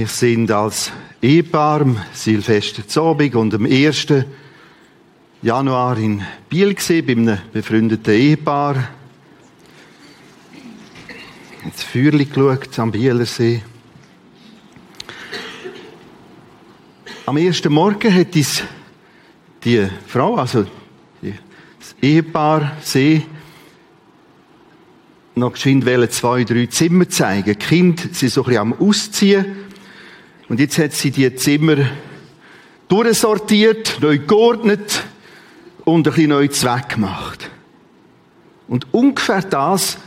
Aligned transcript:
Wir 0.00 0.06
sind 0.06 0.50
als 0.50 0.90
Ehepaar 1.20 1.82
am 1.82 2.00
Silvesterabend 2.14 3.34
und 3.34 3.52
am 3.52 3.66
1. 3.66 4.06
Januar 5.42 5.98
in 5.98 6.22
Biel 6.48 6.72
gesehen, 6.72 7.04
bei 7.04 7.12
einem 7.12 7.38
befreundeten 7.52 8.14
Ehepaar. 8.14 8.88
Ins 11.66 11.82
Feuerli 11.82 12.24
geschaut 12.24 12.78
am 12.78 12.90
Bielersee. 12.90 13.62
Am 17.26 17.36
ersten 17.36 17.70
Morgen 17.70 18.14
hat 18.14 18.34
uns 18.34 18.62
die 19.62 19.86
Frau, 20.06 20.36
also 20.36 20.64
das 21.20 21.94
Ehepaar, 22.00 22.78
See, 22.80 23.26
noch 25.34 25.52
geschwind 25.52 25.84
zwei, 26.10 26.44
drei 26.44 26.64
Zimmer 26.64 27.06
zeigen. 27.06 27.50
Die 27.50 27.54
Kinder 27.54 28.04
sind 28.12 28.32
so 28.32 28.40
ein 28.40 28.46
bisschen 28.46 28.60
am 28.62 28.72
Ausziehen. 28.72 29.69
Und 30.50 30.58
jetzt 30.58 30.78
hat 30.78 30.92
sie 30.92 31.12
die 31.12 31.32
Zimmer 31.36 31.76
durchsortiert, 32.88 33.98
neu 34.00 34.18
geordnet 34.18 35.04
und 35.84 36.08
ein 36.08 36.12
bisschen 36.12 36.30
neu 36.30 36.48
zweckgemacht. 36.48 37.48
Und 38.66 38.92
ungefähr 38.92 39.42
das 39.42 39.98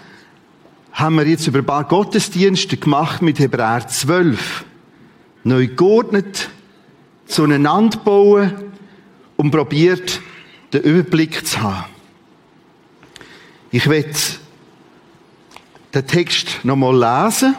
haben 0.91 1.15
wir 1.15 1.25
jetzt 1.25 1.47
über 1.47 1.59
ein 1.59 1.65
paar 1.65 1.85
Gottesdienste 1.85 2.75
gemacht 2.75 3.21
mit 3.21 3.39
Hebräer 3.39 3.87
12. 3.87 4.65
Neu 5.45 5.67
geordnet, 5.67 6.49
zueinander 7.25 7.99
bauen 7.99 8.53
und 9.37 9.49
probiert, 9.49 10.19
den 10.73 10.81
Überblick 10.81 11.47
zu 11.47 11.61
haben. 11.61 11.85
Ich 13.71 13.87
werde 13.87 14.11
den 15.93 16.05
Text 16.05 16.65
nochmal 16.65 16.99
lesen 16.99 17.55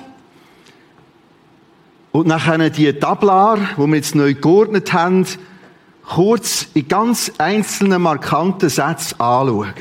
und 2.14 2.28
nachher 2.28 2.70
die 2.70 2.92
Tablar, 2.92 3.58
wo 3.76 3.88
wir 3.88 3.96
jetzt 3.96 4.14
neu 4.14 4.34
geordnet 4.34 4.92
haben, 4.92 5.26
kurz 6.06 6.68
in 6.72 6.86
ganz 6.86 7.32
einzelnen 7.38 8.00
markanten 8.02 8.68
Sätzen 8.68 9.18
anschauen. 9.18 9.74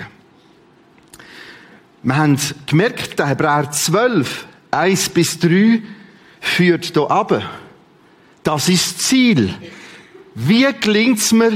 Wir 2.02 2.18
haben 2.18 2.40
gemerkt, 2.66 3.20
der 3.20 3.28
Hebräer 3.28 3.70
12, 3.70 4.48
1 4.72 5.10
bis 5.10 5.38
3, 5.38 5.84
führt 6.42 6.86
hier 6.86 7.12
ab. 7.12 7.40
Das 8.42 8.68
ist 8.68 8.98
das 8.98 9.08
Ziel. 9.10 9.54
Wie 10.34 10.66
gelingt 10.82 11.20
es 11.20 11.34
mir, 11.34 11.52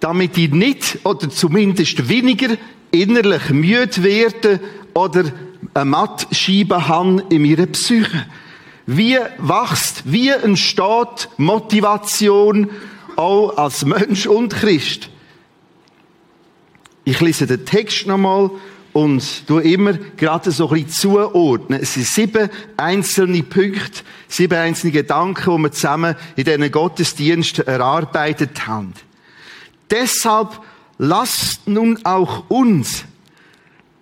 damit 0.00 0.36
ich 0.36 0.50
nicht 0.50 0.98
oder 1.04 1.30
zumindest 1.30 2.08
weniger 2.08 2.56
innerlich 2.90 3.48
müde 3.50 4.02
werde 4.02 4.58
oder 4.92 5.26
eine 5.72 5.84
Mattscheibe 5.84 6.88
habe 6.88 7.22
in 7.30 7.42
meiner 7.42 7.66
Psyche? 7.66 8.26
Wie 8.86 9.18
wächst, 9.38 10.02
wie 10.04 10.28
entsteht 10.28 11.28
Motivation 11.36 12.70
auch 13.16 13.56
als 13.56 13.84
Mensch 13.84 14.26
und 14.26 14.52
Christ? 14.52 15.08
Ich 17.04 17.20
lese 17.20 17.46
den 17.46 17.64
Text 17.64 18.06
nochmal 18.06 18.50
und 18.92 19.48
du 19.48 19.58
immer 19.58 19.94
gerade 19.94 20.50
so 20.50 20.68
ein 20.68 20.84
bisschen 20.84 20.90
zuordnen. 20.90 21.80
Es 21.82 21.94
sind 21.94 22.06
sieben 22.06 22.48
einzelne 22.76 23.42
Punkte, 23.42 24.02
sieben 24.28 24.58
einzelne 24.58 24.92
Gedanken, 24.92 25.56
die 25.56 25.62
wir 25.62 25.72
zusammen 25.72 26.14
in 26.36 26.44
diesen 26.44 26.70
Gottesdiensten 26.70 27.66
erarbeitet 27.66 28.66
haben. 28.66 28.94
Deshalb 29.90 30.60
lasst 30.98 31.66
nun 31.66 31.98
auch 32.04 32.44
uns 32.48 33.04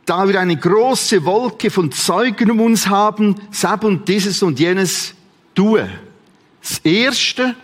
da 0.04 0.26
wir 0.26 0.40
eine 0.40 0.56
große 0.56 1.24
Wolke 1.24 1.70
von 1.70 1.92
Zeugen 1.92 2.50
um 2.50 2.60
uns 2.60 2.88
haben, 2.88 3.36
Sab 3.50 3.84
und 3.84 4.08
dieses 4.08 4.42
und 4.42 4.58
jenes 4.58 5.14
tue. 5.54 5.88
Das 6.60 6.78
erste, 6.78 7.54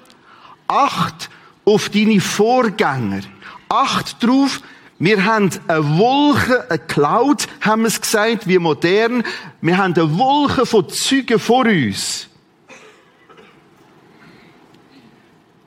acht 0.67 1.31
auf 1.65 1.89
deine 1.89 2.21
Vorgänger. 2.21 3.21
Acht 3.69 4.23
drauf, 4.23 4.61
wir 4.99 5.25
haben 5.25 5.51
eine 5.69 5.99
Wolke, 5.99 6.69
eine 6.71 6.79
Cloud, 6.81 7.47
haben 7.61 7.83
wir 7.83 7.89
es 7.89 8.01
gesagt, 8.01 8.49
wie 8.49 8.59
modern. 8.59 9.23
Wir 9.61 9.79
haben 9.79 9.95
eine 9.95 10.19
Wolke 10.19 10.67
von 10.67 10.89
Zeugen 10.89 11.39
vor 11.39 11.67
uns. 11.67 12.29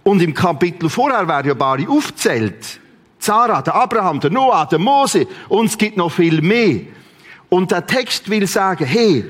Und 0.03 0.21
im 0.21 0.33
Kapitel 0.33 0.89
vorher 0.89 1.27
werden 1.27 1.47
ja 1.47 1.53
Bari 1.53 1.87
aufzählt. 1.87 2.80
Sarah, 3.21 3.61
der 3.61 3.75
Abraham, 3.75 4.19
der 4.19 4.31
Noah, 4.31 4.65
der 4.65 4.79
Mose 4.79 5.27
und 5.47 5.67
es 5.67 5.77
gibt 5.77 5.95
noch 5.95 6.11
viel 6.11 6.41
mehr. 6.41 6.81
Und 7.49 7.69
der 7.69 7.85
Text 7.85 8.29
will 8.29 8.47
sagen, 8.47 8.85
hey, 8.85 9.25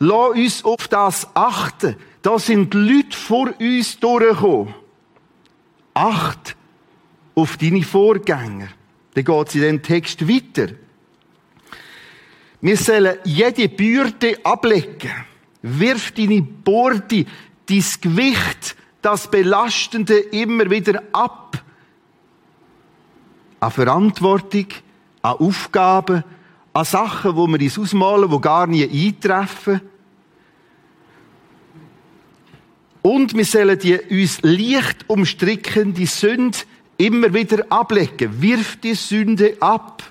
lass 0.00 0.30
uns 0.30 0.64
auf 0.64 0.88
das 0.88 1.28
achten. 1.34 1.94
Da 2.22 2.38
sind 2.38 2.74
Leute 2.74 3.16
vor 3.16 3.50
uns 3.60 4.00
durchgekommen. 4.00 4.74
Acht 5.94 6.56
auf 7.36 7.56
deine 7.56 7.82
Vorgänger. 7.82 8.68
Dann 9.14 9.24
geht 9.24 9.48
es 9.48 9.54
in 9.54 9.60
dem 9.60 9.82
Text 9.82 10.28
weiter. 10.28 10.72
Wir 12.60 12.76
sollen 12.76 13.18
jede 13.24 13.68
Bürde 13.68 14.38
ablegen. 14.42 15.12
Wirf 15.62 16.10
deine 16.12 16.42
Borde, 16.42 17.26
dein 17.66 17.84
Gewicht, 18.00 18.76
das 19.02 19.30
Belastende 19.30 20.18
immer 20.18 20.68
wieder 20.68 21.02
ab 21.12 21.43
an 23.64 23.70
Verantwortung, 23.70 24.66
an 25.22 25.36
Aufgaben, 25.36 26.22
an 26.74 26.84
Sachen, 26.84 27.34
wo 27.34 27.46
wir 27.46 27.60
uns 27.60 27.78
ausmalen, 27.78 28.30
die 28.30 28.40
gar 28.40 28.66
nie 28.66 28.84
eintreffen. 28.84 29.80
Und 33.00 33.34
wir 33.34 33.44
sollen 33.44 33.78
die 33.78 33.98
uns 33.98 34.42
leicht 34.42 35.08
umstrickende 35.08 36.06
Sünde 36.06 36.58
immer 36.98 37.32
wieder 37.32 37.64
ablegen. 37.70 38.42
Wirf 38.42 38.76
die 38.80 38.94
Sünde 38.94 39.56
ab. 39.60 40.02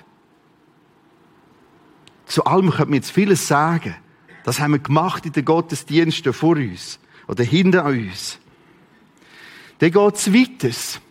Zu 2.26 2.44
allem 2.44 2.70
könnte 2.70 2.86
man 2.86 2.94
jetzt 2.94 3.12
vieles 3.12 3.46
sagen. 3.46 3.94
Das 4.42 4.58
haben 4.58 4.72
wir 4.72 4.78
gemacht 4.80 5.26
in 5.26 5.32
den 5.32 5.44
Gottesdiensten 5.44 6.32
vor 6.32 6.56
uns 6.56 6.98
oder 7.28 7.44
hinter 7.44 7.84
uns. 7.84 8.38
Dann 9.78 9.92
geht 9.92 10.14
es 10.14 10.32
weiter. 10.32 11.03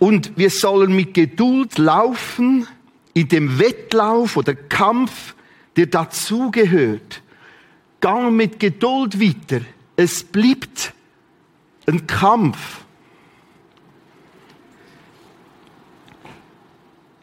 Und 0.00 0.36
wir 0.36 0.50
sollen 0.50 0.96
mit 0.96 1.14
Geduld 1.14 1.78
laufen 1.78 2.66
in 3.12 3.28
dem 3.28 3.58
Wettlauf 3.60 4.36
oder 4.36 4.54
Kampf, 4.54 5.34
der 5.76 5.86
dazugehört. 5.86 7.22
Gang 8.00 8.34
mit 8.34 8.58
Geduld 8.58 9.20
weiter. 9.20 9.60
Es 9.96 10.24
bleibt 10.24 10.94
ein 11.86 12.06
Kampf. 12.06 12.80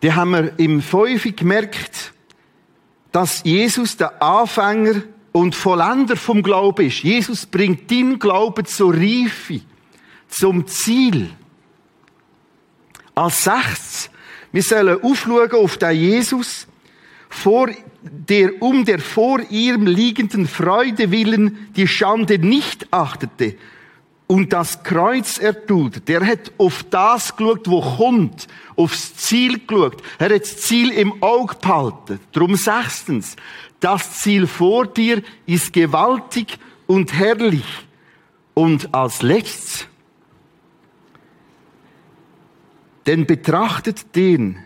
Da 0.02 0.16
haben 0.16 0.32
wir 0.32 0.60
im 0.60 0.84
Fünfe 0.84 1.32
gemerkt, 1.32 2.14
dass 3.12 3.44
Jesus 3.44 3.98
der 3.98 4.22
Anfänger 4.22 5.02
und 5.32 5.56
Vollender 5.56 6.16
vom 6.16 6.44
Glauben 6.44 6.86
ist. 6.86 7.02
Jesus 7.02 7.48
bringt 7.48 7.90
den 7.90 8.20
Glauben 8.20 8.66
zur 8.66 8.94
Reife, 8.94 9.62
zum 10.28 10.68
Ziel. 10.68 11.32
Als 13.18 13.46
sechstes, 13.46 14.12
wir 14.52 14.62
sollen 14.62 15.02
aufschauen 15.02 15.52
auf 15.54 15.78
den 15.78 16.00
Jesus, 16.00 16.68
vor 17.28 17.68
der 18.04 18.62
um 18.62 18.86
der 18.86 19.00
vor 19.00 19.40
ihrem 19.50 19.88
liegenden 19.88 20.48
Freude 20.48 21.10
willen 21.10 21.70
die 21.76 21.88
Schande 21.88 22.38
nicht 22.38 22.94
achtete 22.94 23.56
und 24.28 24.54
das 24.54 24.84
Kreuz 24.84 25.40
erduldet. 25.40 26.08
Der 26.08 26.24
hat 26.24 26.52
auf 26.60 26.86
das 26.92 27.36
geschaut, 27.36 27.68
wo 27.68 27.82
kommt, 27.82 28.48
aufs 28.76 29.16
Ziel 29.16 29.62
geschaut. 29.66 30.04
Er 30.20 30.36
hat 30.36 30.44
das 30.44 30.58
Ziel 30.58 30.92
im 30.92 31.24
Auge 31.24 31.56
behalten. 31.60 32.20
Drum 32.34 32.56
sechstens, 32.56 33.36
das 33.80 34.20
Ziel 34.20 34.46
vor 34.46 34.86
dir 34.86 35.24
ist 35.48 35.74
gewaltig 35.74 36.60
und 36.86 37.14
herrlich. 37.14 37.66
Und 38.54 38.94
als 38.94 39.24
letztes, 39.24 39.88
Denn 43.08 43.26
betrachtet 43.26 44.16
den, 44.16 44.58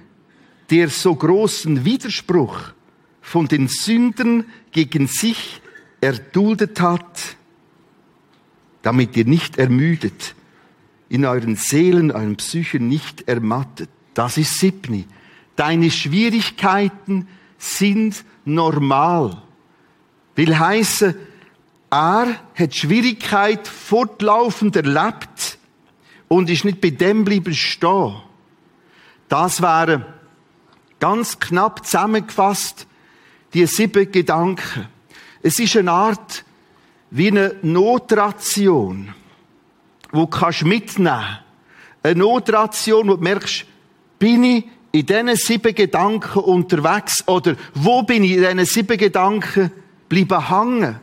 der 0.71 0.89
so 0.89 1.15
großen 1.15 1.85
Widerspruch 1.85 2.57
von 3.21 3.47
den 3.47 3.67
Sündern 3.67 4.45
gegen 4.71 5.07
sich 5.07 5.61
erduldet 6.01 6.81
hat, 6.81 7.37
damit 8.81 9.15
ihr 9.15 9.25
nicht 9.25 9.57
ermüdet, 9.57 10.35
in 11.07 11.25
euren 11.25 11.55
Seelen, 11.55 12.11
euren 12.11 12.37
Psychen 12.37 12.87
nicht 12.87 13.27
ermattet. 13.27 13.89
Das 14.15 14.37
ist 14.37 14.57
Sipni. 14.57 15.05
Deine 15.55 15.91
Schwierigkeiten 15.91 17.27
sind 17.59 18.25
normal. 18.43 19.43
Will 20.35 20.57
heißen, 20.57 21.13
er 21.91 22.39
hat 22.55 22.73
Schwierigkeit 22.73 23.67
fortlaufend 23.67 24.77
erlebt 24.77 25.59
und 26.29 26.49
ist 26.49 26.65
nicht 26.65 26.81
bei 26.81 26.89
dem 26.89 27.25
bleiben 27.25 27.53
stehen. 27.53 28.15
Das 29.31 29.61
wären 29.61 30.03
ganz 30.99 31.39
knapp 31.39 31.85
zusammengefasst 31.85 32.85
die 33.53 33.65
sieben 33.65 34.11
Gedanken. 34.11 34.89
Es 35.41 35.57
ist 35.57 35.77
eine 35.77 35.93
Art 35.93 36.43
wie 37.11 37.29
eine 37.29 37.55
Notration, 37.61 39.15
wo 40.11 40.27
kannst 40.27 40.65
mitnehmen. 40.65 41.39
Eine 42.03 42.19
Notration, 42.19 43.07
wo 43.07 43.15
du 43.15 43.23
merkst, 43.23 43.63
bin 44.19 44.43
ich 44.43 44.65
in 44.91 45.05
diesen 45.05 45.35
sieben 45.37 45.75
Gedanken 45.75 46.39
unterwegs 46.39 47.25
oder 47.25 47.55
wo 47.73 48.03
bin 48.03 48.25
ich 48.25 48.31
in 48.31 48.41
diesen 48.41 48.65
sieben 48.65 48.97
Gedanken 48.97 49.71
bleiben 50.09 50.49
hängen? 50.49 50.99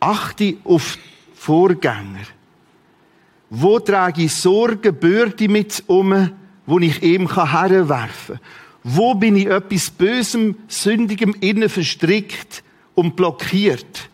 Achte 0.00 0.56
auf 0.64 0.98
Vorgänger. 1.36 2.26
Wo 3.48 3.78
trage 3.78 4.22
ich 4.22 4.34
Sorgen, 4.34 4.92
Bürde 4.92 5.48
mit 5.48 5.84
um, 5.86 6.39
wo 6.70 6.78
ich 6.78 7.02
ihm 7.02 7.34
herwerfen 7.34 8.36
kann? 8.36 8.46
Wo 8.84 9.14
bin 9.14 9.36
ich 9.36 9.46
etwas 9.46 9.90
Bösem, 9.90 10.56
Sündigem 10.68 11.34
innen 11.40 11.68
verstrickt 11.68 12.62
und 12.94 13.16
blockiert? 13.16 14.08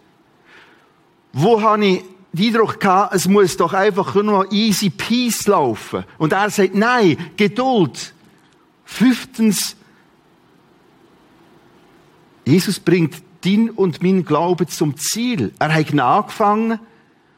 Wo 1.35 1.61
habe 1.61 1.87
ich 1.87 2.05
den 2.33 2.47
Eindruck 2.47 2.81
gehabt, 2.81 3.15
es 3.15 3.29
muss 3.29 3.59
doch 3.59 3.75
einfach 3.75 4.15
nur 4.15 4.25
noch 4.25 4.53
easy 4.53 4.89
peace 4.89 5.47
laufen? 5.47 6.05
Und 6.17 6.33
er 6.33 6.49
sagt, 6.49 6.75
nein, 6.75 7.19
Geduld. 7.37 8.15
Fünftens, 8.87 9.77
Jesus 12.47 12.81
bringt 12.81 13.17
dein 13.45 13.69
und 13.69 14.03
mein 14.03 14.25
Glaube 14.25 14.67
zum 14.67 14.97
Ziel. 14.97 15.53
Er 15.59 15.75
hat 15.75 15.99
angefangen 15.99 16.81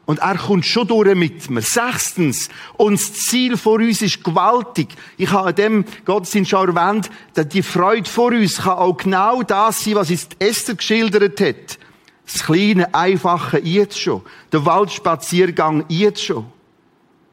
und 0.09 0.17
er 0.17 0.39
kommt 0.39 0.65
schon 0.65 0.87
durch 0.87 1.13
mit 1.13 1.51
mir. 1.51 1.61
Sechstens, 1.61 2.49
unser 2.77 3.13
Ziel 3.13 3.55
vor 3.57 3.75
uns 3.75 4.01
ist 4.01 4.23
gewaltig. 4.23 4.87
Ich 5.17 5.29
habe 5.29 5.49
an 5.49 5.55
dem 5.55 5.85
Gottesdienst 6.03 6.49
schon 6.49 6.75
erwähnt, 6.75 7.11
dass 7.35 7.47
die 7.49 7.61
Freude 7.61 8.09
vor 8.09 8.31
uns 8.31 8.57
kann 8.57 8.79
auch 8.79 8.97
genau 8.97 9.43
das 9.43 9.83
sein, 9.83 9.93
was 9.93 10.09
jetzt 10.09 10.35
Esther 10.39 10.73
geschildert 10.73 11.39
hat. 11.39 11.77
Das 12.25 12.43
kleine, 12.43 12.91
einfache 12.91 13.59
jetzt 13.59 13.99
schon. 13.99 14.23
Der 14.51 14.65
Waldspaziergang 14.65 15.85
jetzt 15.89 16.25
schon. 16.25 16.47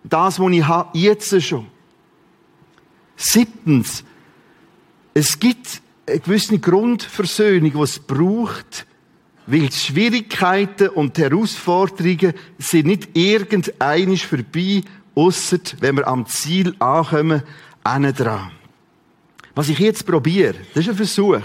Das, 0.05 0.39
was 0.39 0.53
ich 0.53 0.69
habe, 0.69 0.99
jetzt 0.99 1.43
schon. 1.43 1.69
Siebtens, 3.17 4.05
es 5.15 5.41
gibt 5.41 5.81
eine 6.07 6.21
gewisse 6.21 6.59
Grundversöhnung, 6.59 7.73
die 7.73 7.81
es 7.81 7.99
braucht, 7.99 8.87
weil 9.47 9.69
die 9.69 9.77
Schwierigkeiten 9.77 10.89
und 10.89 11.17
die 11.17 11.23
Herausforderungen 11.23 12.35
sind 12.59 12.87
nicht 12.87 13.17
irgendeinisch 13.17 14.27
vorbei, 14.27 14.83
ausser 15.15 15.59
wenn 15.81 15.97
wir 15.97 16.07
am 16.07 16.27
Ziel 16.27 16.75
ankommen, 16.79 17.43
dran. 17.85 18.51
Was 19.55 19.69
ich 19.69 19.79
jetzt 19.79 20.05
probiere, 20.05 20.55
das 20.75 20.85
ist 20.85 20.91
ein 20.91 20.97
Versuch. 20.97 21.41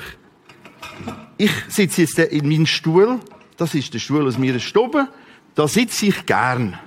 Ich 1.38 1.52
sitze 1.70 2.02
jetzt 2.02 2.20
in 2.20 2.48
meinem 2.48 2.66
Stuhl, 2.66 3.20
das 3.58 3.74
ist 3.76 3.94
der 3.94 4.00
Stuhl 4.00 4.28
aus 4.28 4.38
meiner 4.38 4.60
Stube, 4.60 5.08
da 5.56 5.68
sitze 5.68 6.08
ich 6.08 6.26
gern. 6.26 6.78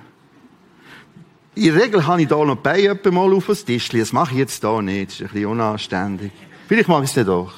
In 1.55 1.73
der 1.73 1.83
Regel 1.83 2.05
habe 2.05 2.21
ich 2.21 2.27
da 2.27 2.43
noch 2.43 2.57
bei 2.57 2.93
mal 3.11 3.33
auf 3.33 3.47
das 3.47 3.63
Tischchen. 3.63 3.99
Das 4.01 4.11
mache 4.11 4.33
ich 4.33 4.39
jetzt 4.39 4.61
da 4.61 4.81
nicht. 4.81 5.11
Das 5.11 5.15
ist 5.15 5.21
ein 5.21 5.27
bisschen 5.29 5.45
unanständig. 5.45 6.31
Vielleicht 6.67 6.89
mache 6.89 7.03
ich 7.03 7.09
es 7.09 7.15
dann 7.15 7.27
doch. 7.27 7.53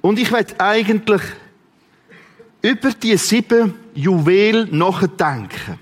Und 0.00 0.18
ich 0.18 0.32
werde 0.32 0.58
eigentlich 0.58 1.22
über 2.62 2.92
die 2.92 3.16
sieben 3.16 3.74
Juwel 3.94 4.66
nachdenken. 4.70 5.78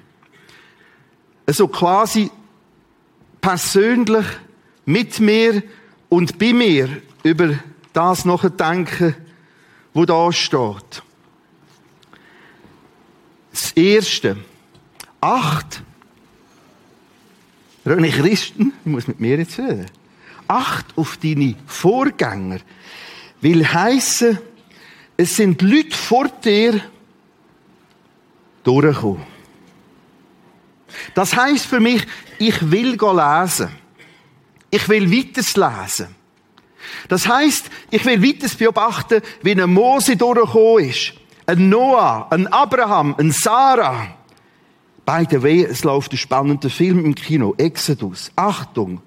Also 1.47 1.69
quasi 1.69 2.31
persönlich 3.41 4.27
mit 4.87 5.21
mir 5.21 5.63
und 6.09 6.39
bei 6.39 6.53
mir 6.53 6.89
über 7.23 7.55
das 7.93 8.25
nachdenken, 8.25 9.15
wo 9.93 10.05
da 10.05 10.33
steht. 10.33 11.03
Das 13.53 13.73
erste. 13.73 14.37
Acht. 15.21 15.83
René 17.85 18.11
Christen, 18.11 18.73
ich 18.85 18.91
muss 18.91 19.09
mit 19.09 19.21
mir 19.21 19.39
jetzt 19.39 19.59
reden. 19.59 19.87
Acht 20.49 20.87
auf 20.97 21.17
deine 21.17 21.57
Vorgänger. 21.67 22.61
Will 23.41 23.67
heißen, 23.67 24.39
es 25.21 25.37
sind 25.37 25.61
Leute 25.61 25.95
vor 25.95 26.29
dir 26.29 26.81
durchgekommen. 28.63 29.27
Das 31.15 31.37
heißt 31.37 31.67
für 31.67 31.79
mich, 31.79 32.07
ich 32.39 32.71
will 32.71 32.93
lesen. 32.93 33.69
Ich 34.71 34.89
will 34.89 35.13
weiterlesen. 35.13 36.15
Das 37.09 37.29
heißt, 37.29 37.71
ich 37.91 38.05
will 38.07 38.23
weiter 38.23 38.49
beobachten, 38.57 39.21
wie 39.43 39.53
ein 39.53 39.71
Mose 39.71 40.17
durchgekommen 40.17 40.89
ist. 40.89 41.13
Ein 41.45 41.69
Noah, 41.69 42.27
ein 42.31 42.47
Abraham, 42.47 43.15
ein 43.19 43.31
Sarah. 43.31 44.17
By 45.05 45.27
the 45.29 45.43
way, 45.43 45.65
es 45.65 45.85
läuft 45.85 46.13
ein 46.13 46.17
spannender 46.17 46.71
Film 46.71 47.05
im 47.05 47.15
Kino, 47.15 47.55
Exodus. 47.59 48.33
Achtung. 48.37 49.03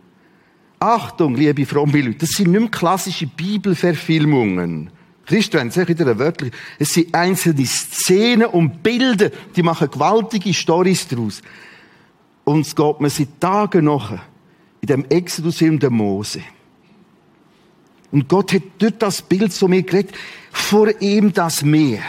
Achtung, 0.80 1.36
liebe 1.36 1.66
fromme 1.66 2.02
Leute, 2.02 2.20
das 2.20 2.32
sind 2.32 2.52
nicht 2.52 2.60
mehr 2.60 2.70
klassische 2.70 3.26
Bibelverfilmungen. 3.26 4.92
Christen 5.26 5.72
sich 5.72 5.88
wieder 5.88 6.20
wörtlich. 6.20 6.54
Es 6.80 6.94
sind 6.94 7.14
einzelne 7.16 7.66
Szenen 7.66 8.48
und 8.48 8.84
Bilder, 8.84 9.30
die 9.56 9.64
machen 9.64 9.90
gewaltige 9.90 10.54
Stories 10.54 11.08
daraus. 11.08 11.42
Und 12.44 12.68
es 12.68 12.76
geht 12.76 13.00
mir 13.00 13.10
seit 13.10 13.40
Tagen 13.40 13.86
nach 13.86 14.20
in 14.82 14.88
dem 14.88 15.06
Exodus-Film 15.06 15.80
der 15.80 15.90
Mose. 15.90 16.42
Und 18.12 18.28
Gott 18.28 18.54
hat 18.54 18.64
durch 18.80 18.98
das 19.00 19.22
Bild 19.22 19.54
zu 19.54 19.68
mir 19.68 19.84
geredet, 19.84 20.14
vor 20.52 20.90
ihm 21.02 21.34
das 21.34 21.64
Meer, 21.64 22.04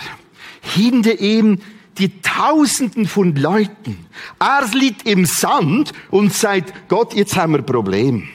hinter 0.60 1.18
ihm 1.20 1.60
die 1.96 2.20
Tausenden 2.20 3.06
von 3.06 3.36
Leuten. 3.36 4.06
Er 4.40 4.66
liegt 4.74 5.08
im 5.08 5.24
Sand 5.24 5.92
und 6.10 6.34
sagt, 6.34 6.88
Gott, 6.88 7.14
jetzt 7.14 7.36
haben 7.36 7.52
wir 7.52 7.60
ein 7.60 7.66
Problem. 7.66 8.28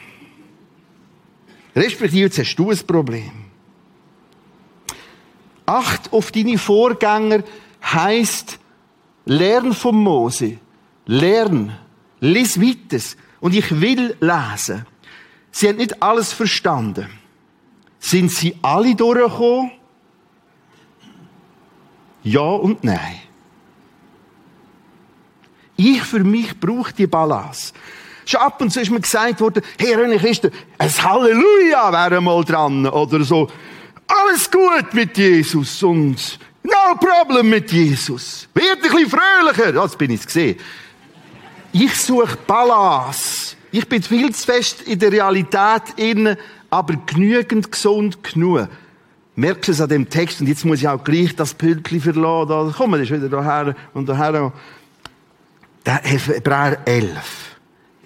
Respektive, 1.75 2.21
jetzt 2.21 2.39
hast 2.39 2.55
du 2.55 2.71
ein 2.71 2.77
Problem. 2.77 3.48
Acht 5.69 6.11
auf 6.13 6.31
deine 6.31 6.57
Vorgänger 6.57 7.43
heißt, 7.83 8.57
lern 9.25 9.71
vom 9.73 10.03
Mose. 10.03 10.57
Lern. 11.05 11.77
Lies 12.19 12.59
weiter. 12.59 13.03
Und 13.39 13.53
ich 13.53 13.79
will 13.79 14.17
lesen. 14.19 14.87
Sie 15.51 15.67
haben 15.67 15.77
nicht 15.77 16.01
alles 16.01 16.33
verstanden. 16.33 17.07
Sind 17.99 18.31
sie 18.31 18.55
alle 18.63 18.95
durchgekommen? 18.95 19.69
Ja 22.23 22.49
und 22.49 22.83
nein. 22.83 23.19
Ich 25.75 26.01
für 26.01 26.23
mich 26.23 26.59
brauche 26.59 26.93
die 26.93 27.05
Balance. 27.05 27.73
Schon 28.25 28.41
ab 28.41 28.59
und 28.59 28.71
zu 28.71 28.81
ist 28.81 28.89
mir 28.89 29.01
gesagt 29.01 29.39
worden, 29.39 29.61
hey 29.77 29.95
René 29.95 30.17
Christen, 30.17 30.51
ein 30.79 30.89
Halleluja 30.89 31.91
wäre 31.91 32.21
mal 32.21 32.43
dran. 32.43 32.87
Oder 32.87 33.23
so, 33.23 33.49
alles 34.09 34.49
gut 34.49 34.93
mit 34.93 35.17
Jesus 35.17 35.83
und 35.83 36.39
no 36.63 36.95
problem 36.99 37.49
mit 37.49 37.71
Jesus. 37.71 38.47
Wird 38.53 38.77
ein 38.77 38.81
bisschen 38.81 39.09
fröhlicher. 39.09 39.71
Das 39.71 39.95
bin 39.95 40.11
ich 40.11 40.25
gesehen. 40.25 40.57
Ich 41.71 41.95
suche 41.95 42.37
Balance. 42.47 43.55
Ich 43.71 43.87
bin 43.87 44.01
viel 44.01 44.33
zu 44.33 44.45
fest 44.45 44.81
in 44.81 44.97
der 44.97 45.11
Realität 45.11 45.83
inne, 45.95 46.37
aber 46.71 46.95
genügend 47.05 47.71
gesund 47.71 48.23
genug. 48.23 48.67
Merkst 49.35 49.67
du 49.67 49.71
es 49.71 49.81
an 49.81 49.89
dem 49.89 50.09
Text? 50.09 50.41
Und 50.41 50.47
jetzt 50.47 50.65
muss 50.65 50.79
ich 50.79 50.87
auch 50.87 51.03
gleich 51.03 51.35
das 51.35 51.53
Pünktchen 51.53 52.01
verlassen. 52.01 52.49
Da 52.49 52.73
kommen 52.75 52.99
wir 52.99 53.09
wieder 53.09 53.29
daher 53.29 53.75
und 53.93 54.09
daher. 54.09 54.51
Der 55.85 56.01
Hebräer 56.03 56.79
11. 56.85 57.58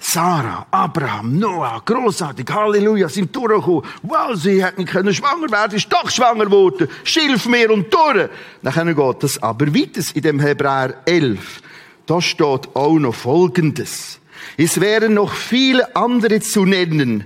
Sarah, 0.06 0.68
Abraham, 0.70 1.40
Noah, 1.40 1.82
großartig, 1.86 2.46
Halleluja, 2.52 3.08
sind 3.08 3.34
durchgekommen. 3.34 3.84
Wow, 4.02 4.36
sie 4.36 4.64
hätten 4.64 4.86
können 4.86 5.14
schwanger 5.14 5.50
werden, 5.50 5.78
ist 5.78 5.92
doch 5.92 6.10
schwanger 6.12 6.46
geworden. 6.46 6.90
Schilfmeer 7.06 7.72
und 7.72 7.92
durch. 7.92 8.30
Dann 8.62 8.96
geht 8.96 9.24
das 9.24 9.42
aber 9.42 9.74
weiter 9.74 10.02
in 10.14 10.22
dem 10.22 10.40
Hebräer 10.42 10.96
11. 11.06 11.62
Da 12.06 12.22
steht 12.22 12.76
auch 12.76 13.00
noch 13.00 13.16
Folgendes. 13.16 14.20
Es 14.58 14.82
wären 14.82 15.14
noch 15.14 15.34
viele 15.34 15.96
andere 15.96 16.42
zu 16.42 16.66
nennen. 16.66 17.24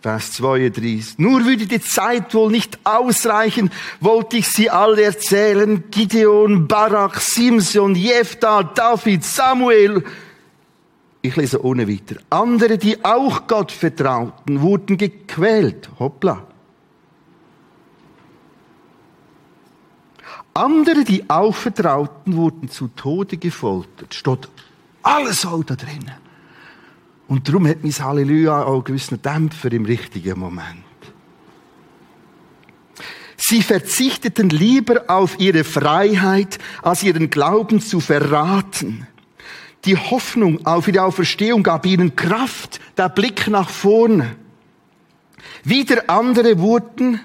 Vers 0.00 0.32
32. 0.32 1.18
Nur 1.18 1.44
würde 1.44 1.66
die 1.66 1.80
Zeit 1.80 2.34
wohl 2.34 2.50
nicht 2.50 2.80
ausreichen, 2.82 3.70
wollte 4.00 4.38
ich 4.38 4.48
sie 4.48 4.70
alle 4.70 5.02
erzählen. 5.02 5.84
Gideon, 5.90 6.66
Barak, 6.66 7.20
Simson, 7.20 7.94
Jephthah, 7.94 8.64
David, 8.64 9.24
Samuel, 9.24 10.04
ich 11.28 11.36
lese 11.36 11.64
ohne 11.64 11.88
weiter. 11.88 12.16
Andere, 12.30 12.78
die 12.78 13.04
auch 13.04 13.46
Gott 13.46 13.72
vertrauten, 13.72 14.60
wurden 14.60 14.96
gequält. 14.96 15.90
Hoppla. 15.98 16.46
Andere, 20.54 21.04
die 21.04 21.28
auch 21.30 21.54
vertrauten, 21.54 22.34
wurden 22.36 22.68
zu 22.68 22.88
Tode 22.88 23.36
gefoltert. 23.36 24.12
Steht 24.12 24.48
alles 25.02 25.46
auch 25.46 25.62
da 25.62 25.76
drinnen. 25.76 26.16
Und 27.28 27.46
darum 27.46 27.68
hat 27.68 27.82
mein 27.82 27.92
Halleluja 27.92 28.64
auch 28.64 28.74
einen 28.74 28.84
gewissen 28.84 29.22
Dämpfer 29.22 29.70
im 29.72 29.84
richtigen 29.84 30.38
Moment. 30.38 30.84
Sie 33.36 33.62
verzichteten 33.62 34.50
lieber 34.50 35.04
auf 35.08 35.38
ihre 35.38 35.62
Freiheit, 35.62 36.58
als 36.82 37.02
ihren 37.02 37.30
Glauben 37.30 37.80
zu 37.80 38.00
verraten. 38.00 39.06
Die 39.84 39.96
Hoffnung 39.96 40.66
auf 40.66 40.88
ihre 40.88 41.02
Auferstehung 41.02 41.62
gab 41.62 41.86
ihnen 41.86 42.16
Kraft, 42.16 42.80
der 42.96 43.08
Blick 43.08 43.48
nach 43.48 43.70
vorne. 43.70 44.36
Wieder 45.64 46.10
andere 46.10 46.58
wurden, 46.58 47.20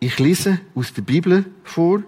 ich 0.00 0.18
lese 0.18 0.60
aus 0.74 0.92
der 0.92 1.02
Bibel 1.02 1.46
vor, 1.62 2.02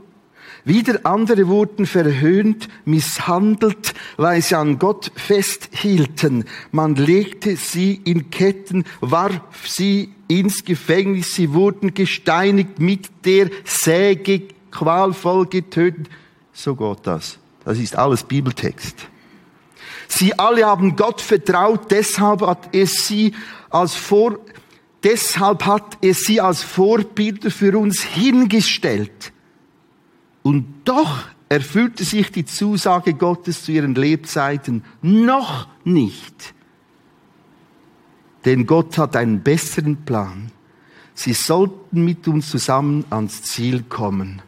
wieder 0.64 1.00
andere 1.04 1.46
wurden 1.46 1.86
verhöhnt, 1.86 2.68
misshandelt, 2.84 3.94
weil 4.16 4.42
sie 4.42 4.56
an 4.56 4.80
Gott 4.80 5.12
festhielten. 5.14 6.44
Man 6.72 6.96
legte 6.96 7.56
sie 7.56 8.00
in 8.04 8.30
Ketten, 8.30 8.84
warf 9.00 9.40
sie 9.64 10.12
ins 10.26 10.64
Gefängnis, 10.64 11.34
sie 11.34 11.52
wurden 11.52 11.94
gesteinigt, 11.94 12.80
mit 12.80 13.10
der 13.24 13.50
Säge 13.64 14.42
qualvoll 14.72 15.46
getötet. 15.46 16.08
So 16.52 16.74
geht 16.74 16.98
das. 17.04 17.38
Das 17.64 17.78
ist 17.78 17.96
alles 17.96 18.24
Bibeltext. 18.24 19.06
Sie 20.08 20.38
alle 20.38 20.66
haben 20.66 20.96
Gott 20.96 21.20
vertraut, 21.20 21.90
deshalb 21.90 22.42
hat 22.42 22.74
es 22.74 23.06
sie 23.06 23.34
als 23.70 23.94
Vor, 23.94 24.38
deshalb 25.02 25.64
hat 25.66 25.98
es 26.00 26.20
sie 26.20 26.40
als 26.40 26.62
Vorbilder 26.62 27.50
für 27.50 27.76
uns 27.78 28.02
hingestellt. 28.02 29.32
Und 30.42 30.66
doch 30.84 31.24
erfüllte 31.48 32.04
sich 32.04 32.30
die 32.30 32.44
Zusage 32.44 33.14
Gottes 33.14 33.64
zu 33.64 33.72
ihren 33.72 33.94
Lebzeiten 33.94 34.84
noch 35.02 35.68
nicht. 35.84 36.54
Denn 38.44 38.66
Gott 38.66 38.96
hat 38.98 39.16
einen 39.16 39.42
besseren 39.42 40.04
Plan. 40.04 40.52
Sie 41.14 41.32
sollten 41.32 42.04
mit 42.04 42.28
uns 42.28 42.50
zusammen 42.50 43.04
ans 43.10 43.42
Ziel 43.42 43.82
kommen. 43.88 44.42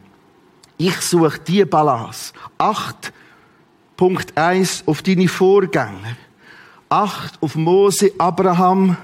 Ich 0.77 1.01
suche 1.01 1.39
die 1.39 1.65
Balance. 1.65 2.31
Acht, 2.57 3.11
Punkt 3.99 4.37
eins 4.37 4.81
auf 4.85 5.01
deine 5.01 5.27
Vorgänger. 5.27 6.15
Acht 6.87 7.37
auf 7.43 7.55
Mose, 7.55 8.13
Abraham. 8.17 8.95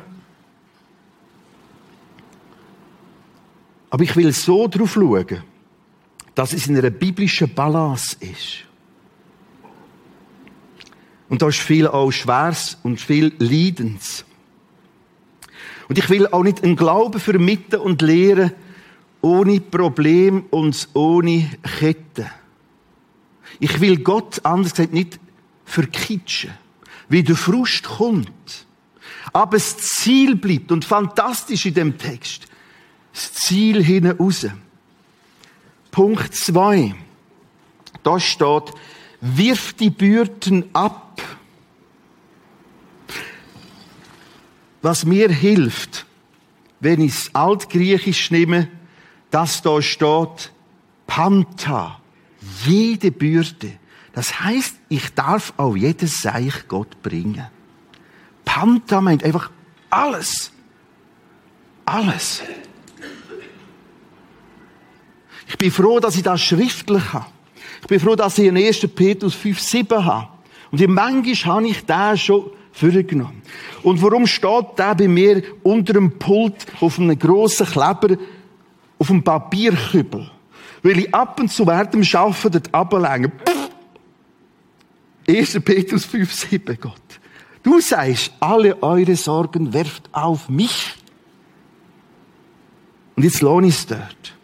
Aber 3.90 4.04
ich 4.06 4.16
will 4.16 4.32
so 4.32 4.70
drauf 4.70 4.94
schauen 4.94 5.44
dass 6.34 6.54
es 6.54 6.68
in 6.68 6.78
einer 6.78 6.92
biblischen 6.92 7.54
Balance 7.54 8.16
ist. 8.22 8.64
Und 11.28 11.42
da 11.42 11.50
ist 11.50 11.60
viel 11.60 11.88
auch 11.88 12.12
Schweres 12.12 12.78
und 12.82 13.02
viel 13.02 13.34
Leidens. 13.38 14.24
Und 15.90 15.98
ich 15.98 16.10
will 16.10 16.28
auch 16.28 16.44
nicht 16.44 16.64
einen 16.64 16.78
Glauben 16.78 17.20
vermitteln 17.20 17.82
und 17.82 18.02
lehren 18.02 18.54
ohne 19.22 19.60
Problem 19.60 20.46
und 20.52 20.88
ohne 20.94 21.50
Kette. 21.80 22.32
Ich 23.60 23.80
will 23.80 23.98
Gott, 23.98 24.44
anders 24.44 24.74
gesagt, 24.74 24.94
nicht 24.94 25.20
verkitschen, 25.66 26.52
wie 27.10 27.24
der 27.24 27.36
Frust 27.36 27.84
kommt. 27.84 28.66
Aber 29.34 29.58
das 29.58 29.78
Ziel 29.78 30.36
bleibt 30.36 30.72
und 30.72 30.86
fantastisch 30.86 31.66
in 31.66 31.74
dem 31.74 31.98
Text. 31.98 32.48
Das 33.14 33.34
Ziel 33.34 33.84
hinaus. 33.84 34.46
Punkt 35.92 36.36
2. 36.36 36.96
Da 38.04 38.20
steht, 38.20 38.74
wirf 39.22 39.74
die 39.74 39.90
Bürden 39.90 40.66
ab. 40.74 41.22
Was 44.82 45.06
mir 45.06 45.30
hilft, 45.30 46.06
wenn 46.80 47.02
ich 47.02 47.14
es 47.14 47.34
altgriechisch 47.34 48.30
nehme, 48.30 48.70
das 49.32 49.62
da 49.62 49.82
steht, 49.82 50.52
Panta, 51.08 52.00
jede 52.66 53.12
Bürde. 53.12 53.74
Das 54.14 54.40
heißt, 54.40 54.76
ich 54.90 55.14
darf 55.14 55.54
auch 55.58 55.76
jedes 55.76 56.22
Seich 56.22 56.68
Gott 56.68 57.02
bringen. 57.02 57.46
Panta 58.46 59.02
meint 59.02 59.24
einfach 59.24 59.52
alles. 59.90 60.52
Alles. 61.86 62.42
Ich 65.48 65.58
bin 65.58 65.72
froh, 65.72 66.00
dass 66.00 66.16
ich 66.16 66.24
das 66.24 66.42
schriftlich 66.42 67.14
habe. 67.14 67.26
Ich 67.82 67.88
bin 67.88 68.00
froh, 68.00 68.16
dass 68.16 68.38
ich 68.38 68.46
in 68.46 68.58
1. 68.58 68.88
Petrus 68.96 69.36
5, 69.36 69.60
7 69.60 70.06
habe. 70.06 70.28
Und 70.72 70.82
in 70.82 70.94
manchmal 70.94 71.58
habe 71.58 71.68
ich 71.68 71.86
den 71.86 72.18
schon 72.18 72.52
vorgenommen. 72.72 73.42
Und 73.84 74.02
warum 74.02 74.26
steht 74.26 74.78
der 74.78 74.96
bei 74.96 75.08
mir 75.08 75.44
unter 75.64 75.94
dem 75.94 76.18
Pult 76.18 76.66
auf 76.82 77.00
einem 77.00 77.18
grossen 77.18 77.68
Kleber 77.68 78.18
auf 78.98 79.10
einem 79.10 79.24
Papierkübel? 79.24 80.32
Weil 80.86 81.00
ich 81.00 81.16
ab 81.16 81.40
und 81.40 81.52
zu 81.52 81.66
während 81.66 81.96
dem 81.96 82.04
Arbeiten 82.14 82.52
dort 82.52 82.72
ablenke. 82.72 83.32
1. 85.28 85.60
Petrus 85.62 86.06
5, 86.06 86.32
7, 86.32 86.78
Gott. 86.80 87.02
Du 87.64 87.80
sagst, 87.82 88.32
alle 88.40 88.84
eure 88.84 89.16
Sorgen 89.16 89.74
werft 89.74 90.08
auf 90.12 90.48
mich. 90.48 90.94
Und 93.16 93.24
jetzt 93.24 93.42
lohne 93.42 93.66
ich 93.66 93.74
es 93.74 93.88
dort. 93.88 94.36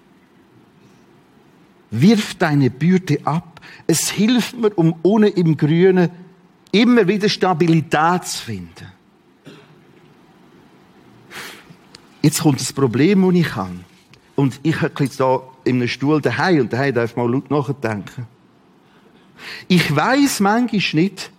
Wirf 1.92 2.34
deine 2.34 2.72
Bürde 2.72 3.20
ab. 3.24 3.62
Es 3.86 4.10
hilft 4.10 4.58
mir, 4.58 4.76
um 4.76 4.96
ohne 5.04 5.28
im 5.28 5.56
Grünen 5.56 6.10
immer 6.72 7.08
wieder 7.08 7.30
Stabilität 7.30 8.26
zu 8.26 8.44
finden. 8.44 8.88
Jetzt 12.24 12.42
kommt 12.42 12.60
das 12.60 12.74
Problem, 12.74 13.28
das 13.28 13.36
ich 13.36 13.56
habe. 13.56 13.91
Und 14.42 14.60
ich 14.64 14.82
habe 14.82 15.04
jetzt 15.04 15.20
da 15.20 15.44
in 15.66 15.76
einem 15.76 15.88
Stuhl 15.88 16.20
daheim 16.20 16.62
und 16.62 16.74
daheim 16.74 16.96
darf 16.96 17.16
man 17.16 17.32
laut 17.32 17.52
nachdenken. 17.52 18.26
Ich 19.68 19.96
weiß 19.96 20.40
manchmal 20.40 21.04
nicht, 21.04 21.30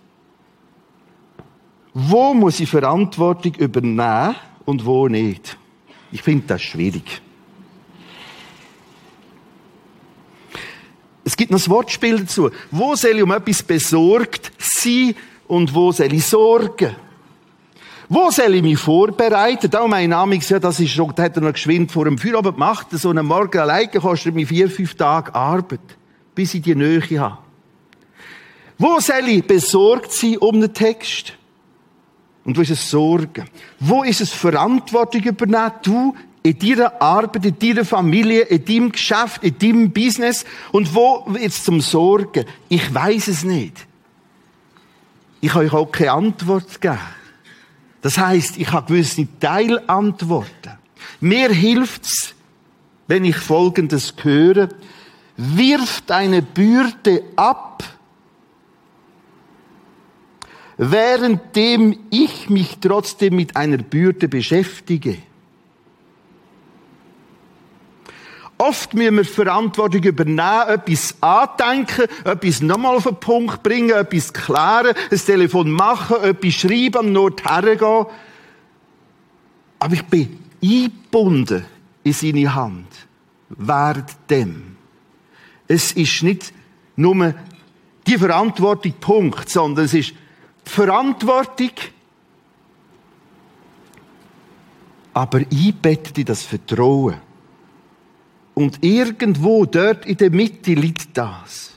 wo 1.93 2.33
muss 2.33 2.61
ich 2.61 2.69
Verantwortung 2.69 3.55
übernehmen 3.55 4.37
und 4.63 4.85
wo 4.85 5.09
nicht. 5.09 5.57
Ich 6.13 6.21
finde 6.21 6.45
das 6.47 6.61
schwierig. 6.61 7.21
Es 11.25 11.35
gibt 11.35 11.51
noch 11.51 11.59
ein 11.59 11.69
Wortspiel 11.69 12.19
dazu. 12.19 12.51
Wo 12.71 12.95
soll 12.95 13.17
ich 13.17 13.23
um 13.23 13.31
etwas 13.31 13.63
besorgt 13.63 14.53
sein 14.57 15.13
und 15.49 15.75
wo 15.75 15.91
soll 15.91 16.13
ich 16.13 16.25
sorgen? 16.25 16.95
Wo 18.15 18.29
soll 18.29 18.53
ich 18.53 18.61
mich 18.61 18.77
vorbereiten? 18.77 19.71
Da 19.71 19.87
mein 19.87 20.11
Name 20.11 20.35
ja, 20.35 20.59
das 20.59 20.79
ist 20.79 20.91
schon, 20.91 21.11
da 21.15 21.23
hat 21.23 21.35
er 21.35 21.41
noch 21.41 21.53
geschwind 21.53 21.91
vor 21.91 22.05
dem 22.05 22.19
Feierabend 22.19 22.53
gemacht. 22.53 22.85
So 22.91 23.09
einen 23.09 23.25
Morgen 23.25 23.57
alleine 23.57 23.87
kostet 23.87 24.35
mich 24.35 24.47
vier, 24.47 24.69
fünf 24.69 24.93
Tage 24.93 25.33
Arbeit, 25.33 25.79
bis 26.35 26.53
ich 26.53 26.61
die 26.61 26.75
Nähe 26.75 27.01
habe. 27.19 27.39
Wo 28.77 28.99
soll 28.99 29.29
ich 29.29 29.43
besorgt 29.43 30.11
sein 30.11 30.37
um 30.37 30.61
den 30.61 30.71
Text? 30.71 31.33
Und 32.45 32.55
wo 32.55 32.61
ist 32.61 32.69
es 32.69 32.87
Sorgen? 32.87 33.45
Wo 33.79 34.03
ist 34.03 34.21
es 34.21 34.29
Verantwortung 34.29 35.23
übernehmen? 35.23 35.71
Du, 35.81 36.15
in 36.43 36.59
deiner 36.59 37.01
Arbeit, 37.01 37.43
in 37.47 37.57
deiner 37.57 37.83
Familie, 37.83 38.41
in 38.41 38.63
deinem 38.63 38.91
Geschäft, 38.91 39.43
in 39.43 39.57
deinem 39.57 39.91
Business 39.91 40.45
und 40.71 40.93
wo 40.93 41.33
jetzt 41.39 41.65
zum 41.65 41.81
Sorgen? 41.81 42.45
Ich 42.69 42.93
weiß 42.93 43.29
es 43.29 43.43
nicht. 43.43 43.87
Ich 45.41 45.49
kann 45.49 45.65
euch 45.65 45.73
auch 45.73 45.91
keine 45.91 46.11
Antwort 46.11 46.79
geben. 46.79 46.99
Das 48.03 48.17
heißt, 48.17 48.57
ich 48.57 48.69
habe 48.71 48.87
gewisse 48.87 49.25
Teilantworten. 49.39 50.77
Mir 51.21 51.49
hilft's, 51.49 52.35
wenn 53.07 53.23
ich 53.23 53.37
Folgendes 53.37 54.13
höre. 54.21 54.67
Wirf 55.37 56.01
deine 56.05 56.41
Bürde 56.41 57.23
ab, 57.37 57.81
währenddem 60.77 61.97
ich 62.09 62.49
mich 62.49 62.77
trotzdem 62.81 63.37
mit 63.37 63.55
einer 63.55 63.77
Bürde 63.77 64.27
beschäftige. 64.27 65.17
Oft 68.57 68.93
müssen 68.93 69.17
wir 69.17 69.25
Verantwortung 69.25 70.03
übernehmen, 70.03 70.67
etwas 70.67 71.15
andenken, 71.21 72.05
etwas 72.23 72.61
nochmal 72.61 72.95
auf 72.97 73.03
den 73.03 73.15
Punkt 73.15 73.63
bringen, 73.63 73.91
etwas 73.91 74.31
klären, 74.31 74.95
ein 75.11 75.17
Telefon 75.17 75.71
machen, 75.71 76.17
etwas 76.23 76.53
schreiben, 76.53 76.97
am 76.97 77.11
Nord 77.11 77.43
hergehen. 77.43 78.05
Aber 79.79 79.93
ich 79.93 80.05
bin 80.05 80.39
eingebunden 80.63 81.65
in 82.03 82.13
seine 82.13 82.53
Hand. 82.55 82.87
Während 83.49 84.15
dem. 84.29 84.77
Es 85.67 85.91
ist 85.91 86.23
nicht 86.23 86.53
nur 86.95 87.33
die 88.07 88.17
Verantwortung, 88.17 88.93
Punkt, 88.99 89.49
sondern 89.49 89.85
es 89.85 89.93
ist 89.93 90.13
die 90.65 90.69
Verantwortung, 90.69 91.71
aber 95.13 95.39
einbettet 95.39 96.17
in 96.17 96.25
das 96.25 96.43
Vertrauen. 96.43 97.15
Und 98.53 98.83
irgendwo 98.83 99.65
dort 99.65 100.05
in 100.05 100.17
der 100.17 100.29
Mitte 100.29 100.73
liegt 100.73 101.17
das. 101.17 101.71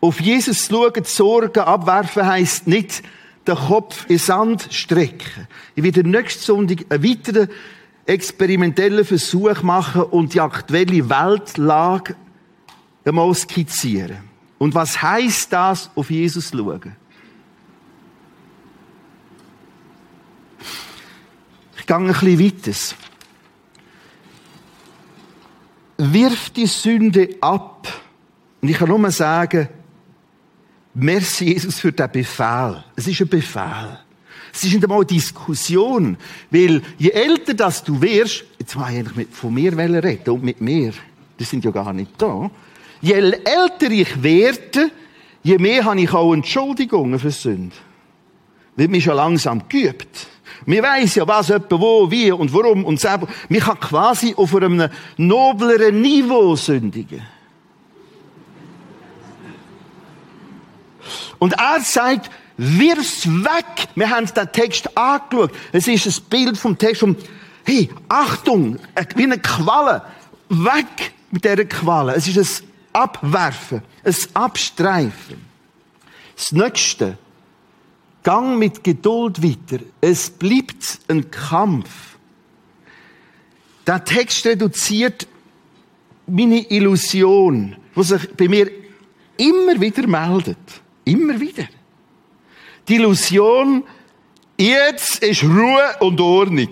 Auf 0.00 0.20
Jesus 0.20 0.66
schauen, 0.66 1.04
Sorgen 1.04 1.60
abwerfen 1.60 2.26
heisst 2.26 2.66
nicht, 2.66 3.02
den 3.46 3.56
Kopf 3.56 4.06
in 4.08 4.18
Sand 4.18 4.68
strecken. 4.70 5.48
Ich 5.74 5.82
werde 5.82 6.08
nächste 6.08 6.44
Sonntag 6.44 6.86
einen 6.88 7.02
weiteren 7.02 7.48
experimentellen 8.06 9.04
Versuch 9.04 9.62
machen 9.62 10.02
und 10.02 10.34
die 10.34 10.40
aktuelle 10.40 11.08
Weltlage 11.08 12.16
einmal 13.04 13.34
skizzieren. 13.34 14.18
Und 14.58 14.74
was 14.74 15.02
heißt 15.02 15.52
das, 15.52 15.90
auf 15.94 16.10
Jesus 16.10 16.50
schauen? 16.50 16.96
Ich 21.78 21.86
gehe 21.86 21.96
ein 21.96 22.06
bisschen 22.06 22.38
weiter. 22.38 23.01
Wirf 26.02 26.50
die 26.50 26.66
Sünde 26.66 27.36
ab. 27.40 27.86
Und 28.60 28.68
ich 28.68 28.76
kann 28.76 28.88
nur 28.88 29.10
sagen, 29.12 29.68
merci 30.94 31.52
Jesus 31.52 31.78
für 31.78 31.92
den 31.92 32.10
Befehl. 32.10 32.82
Es 32.96 33.06
ist 33.06 33.20
ein 33.20 33.28
Befehl. 33.28 33.98
Es 34.52 34.64
ist 34.64 34.72
nicht 34.72 34.82
einmal 34.82 34.98
eine 34.98 35.06
Diskussion. 35.06 36.16
Weil 36.50 36.82
je 36.98 37.10
älter 37.10 37.54
das 37.54 37.84
du 37.84 38.00
wirst, 38.02 38.44
jetzt 38.58 38.76
war 38.76 38.90
ich 38.90 38.98
eigentlich 38.98 39.28
von 39.30 39.54
mir 39.54 39.76
reden 39.76 40.30
und 40.30 40.42
mit 40.42 40.60
mir. 40.60 40.92
Die 41.38 41.44
sind 41.44 41.64
ja 41.64 41.70
gar 41.70 41.92
nicht 41.92 42.10
da. 42.18 42.50
Je 43.00 43.12
älter 43.12 43.90
ich 43.90 44.22
werde, 44.22 44.90
je 45.42 45.58
mehr 45.58 45.84
habe 45.84 46.00
ich 46.00 46.12
auch 46.12 46.34
Entschuldigungen 46.34 47.18
für 47.18 47.30
Sünde. 47.30 47.76
Wird 48.74 48.90
mich 48.90 49.04
schon 49.04 49.16
langsam 49.16 49.68
geübt. 49.68 50.26
Wir 50.66 50.82
weiss 50.82 51.14
ja, 51.14 51.26
was 51.26 51.48
jemand 51.48 51.70
wo, 51.72 52.10
wie 52.10 52.30
und 52.30 52.52
warum 52.52 52.84
und 52.84 53.00
selber. 53.00 53.28
Wir 53.48 53.60
kann 53.60 53.80
quasi 53.80 54.34
auf 54.36 54.54
einem 54.54 54.88
nobleren 55.16 56.00
Niveau 56.00 56.56
sündigen. 56.56 57.22
Und 61.38 61.54
er 61.54 61.80
sagt, 61.80 62.30
wirf's 62.56 63.26
weg. 63.26 63.88
Wir 63.94 64.10
haben 64.10 64.26
den 64.26 64.52
Text 64.52 64.96
angeschaut. 64.96 65.50
Es 65.72 65.88
ist 65.88 66.06
ein 66.06 66.24
Bild 66.30 66.56
vom 66.56 66.78
Text 66.78 67.02
um, 67.02 67.16
hey, 67.64 67.90
Achtung, 68.08 68.78
wie 69.16 69.24
eine 69.24 69.38
Qualle. 69.38 70.02
Weg 70.48 71.12
mit 71.30 71.44
dieser 71.44 71.64
Qualle. 71.64 72.14
Es 72.14 72.28
ist 72.28 72.38
ein 72.38 72.68
Abwerfen, 72.92 73.82
ein 74.04 74.16
Abstreifen. 74.34 75.44
Das 76.36 76.52
Nächste, 76.52 77.18
Gang 78.22 78.58
mit 78.58 78.84
Geduld 78.84 79.42
weiter. 79.42 79.82
Es 80.00 80.30
bleibt 80.30 81.00
ein 81.08 81.30
Kampf. 81.30 82.16
Der 83.86 84.04
Text 84.04 84.46
reduziert 84.46 85.26
meine 86.26 86.70
Illusion, 86.70 87.76
die 87.96 88.02
sich 88.02 88.32
bei 88.36 88.48
mir 88.48 88.70
immer 89.36 89.80
wieder 89.80 90.06
meldet. 90.06 90.58
Immer 91.04 91.40
wieder. 91.40 91.66
Die 92.86 92.94
Illusion, 92.94 93.82
jetzt 94.56 95.22
ist 95.22 95.42
Ruhe 95.42 95.96
und 96.00 96.20
Ordnung. 96.20 96.70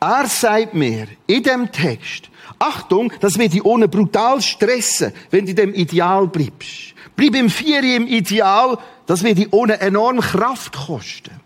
Er 0.00 0.26
sagt 0.26 0.74
mir 0.74 1.06
in 1.26 1.42
dem 1.42 1.70
Text, 1.70 2.28
Achtung, 2.58 3.12
das 3.20 3.38
wird 3.38 3.52
dich 3.52 3.64
ohne 3.64 3.88
brutal 3.88 4.40
stressen, 4.42 5.12
wenn 5.30 5.46
du 5.46 5.54
dem 5.54 5.74
Ideal 5.74 6.26
bleibst. 6.26 6.94
Bleib 7.16 7.34
im 7.34 7.48
Vieri 7.48 7.96
im 7.96 8.06
Ideal, 8.06 8.78
das 9.06 9.22
wird 9.22 9.38
dich 9.38 9.52
ohne 9.52 9.80
enorme 9.80 10.20
Kraft 10.20 10.76
kosten. 10.76 11.40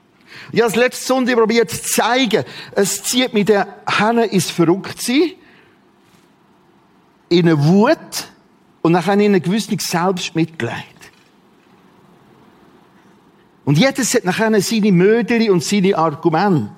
Ich 0.53 0.61
habe 0.61 0.73
das 0.73 0.77
letzte 0.77 1.07
Sonntag 1.07 1.37
probiert 1.37 1.71
zu 1.71 1.83
zeigen, 1.83 2.45
es 2.73 3.03
zieht 3.05 3.33
mit 3.33 3.49
der 3.49 3.69
Henne 3.87 4.27
ins 4.27 4.51
Verrücktsein, 4.51 5.33
in 7.29 7.49
eine 7.49 7.65
Wut 7.65 8.29
und 8.83 8.95
dann 8.95 9.21
in 9.21 9.35
ein 9.35 9.43
gewisses 9.43 9.87
Selbstmitleid. 9.87 10.85
Und 13.65 13.79
jedes 13.79 14.15
hat 14.15 14.25
nachher 14.25 14.61
seine 14.61 14.91
Möderi 14.91 15.51
und 15.51 15.63
seine 15.63 15.97
Argumente. 15.97 16.73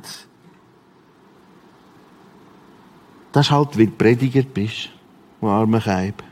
Das 3.33 3.47
ist 3.47 3.51
halt, 3.51 3.79
weil 3.79 3.87
du 3.87 3.93
Prediger 3.93 4.43
bist, 4.43 4.91
du 5.41 5.49
armer 5.49 5.81
Keib. 5.81 6.23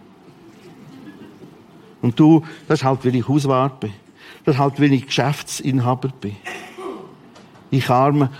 Und 2.02 2.18
du, 2.18 2.44
das 2.68 2.80
ist 2.80 2.84
halt, 2.84 3.04
weil 3.04 3.14
ich 3.14 3.28
Hauswart 3.28 3.80
bin. 3.80 3.92
Das 4.44 4.54
ist 4.54 4.60
halt, 4.60 4.80
weil 4.80 4.92
ich 4.92 5.06
Geschäftsinhaber 5.06 6.08
bin. 6.08 6.36
Ich 7.70 7.88
arme. 7.90 8.30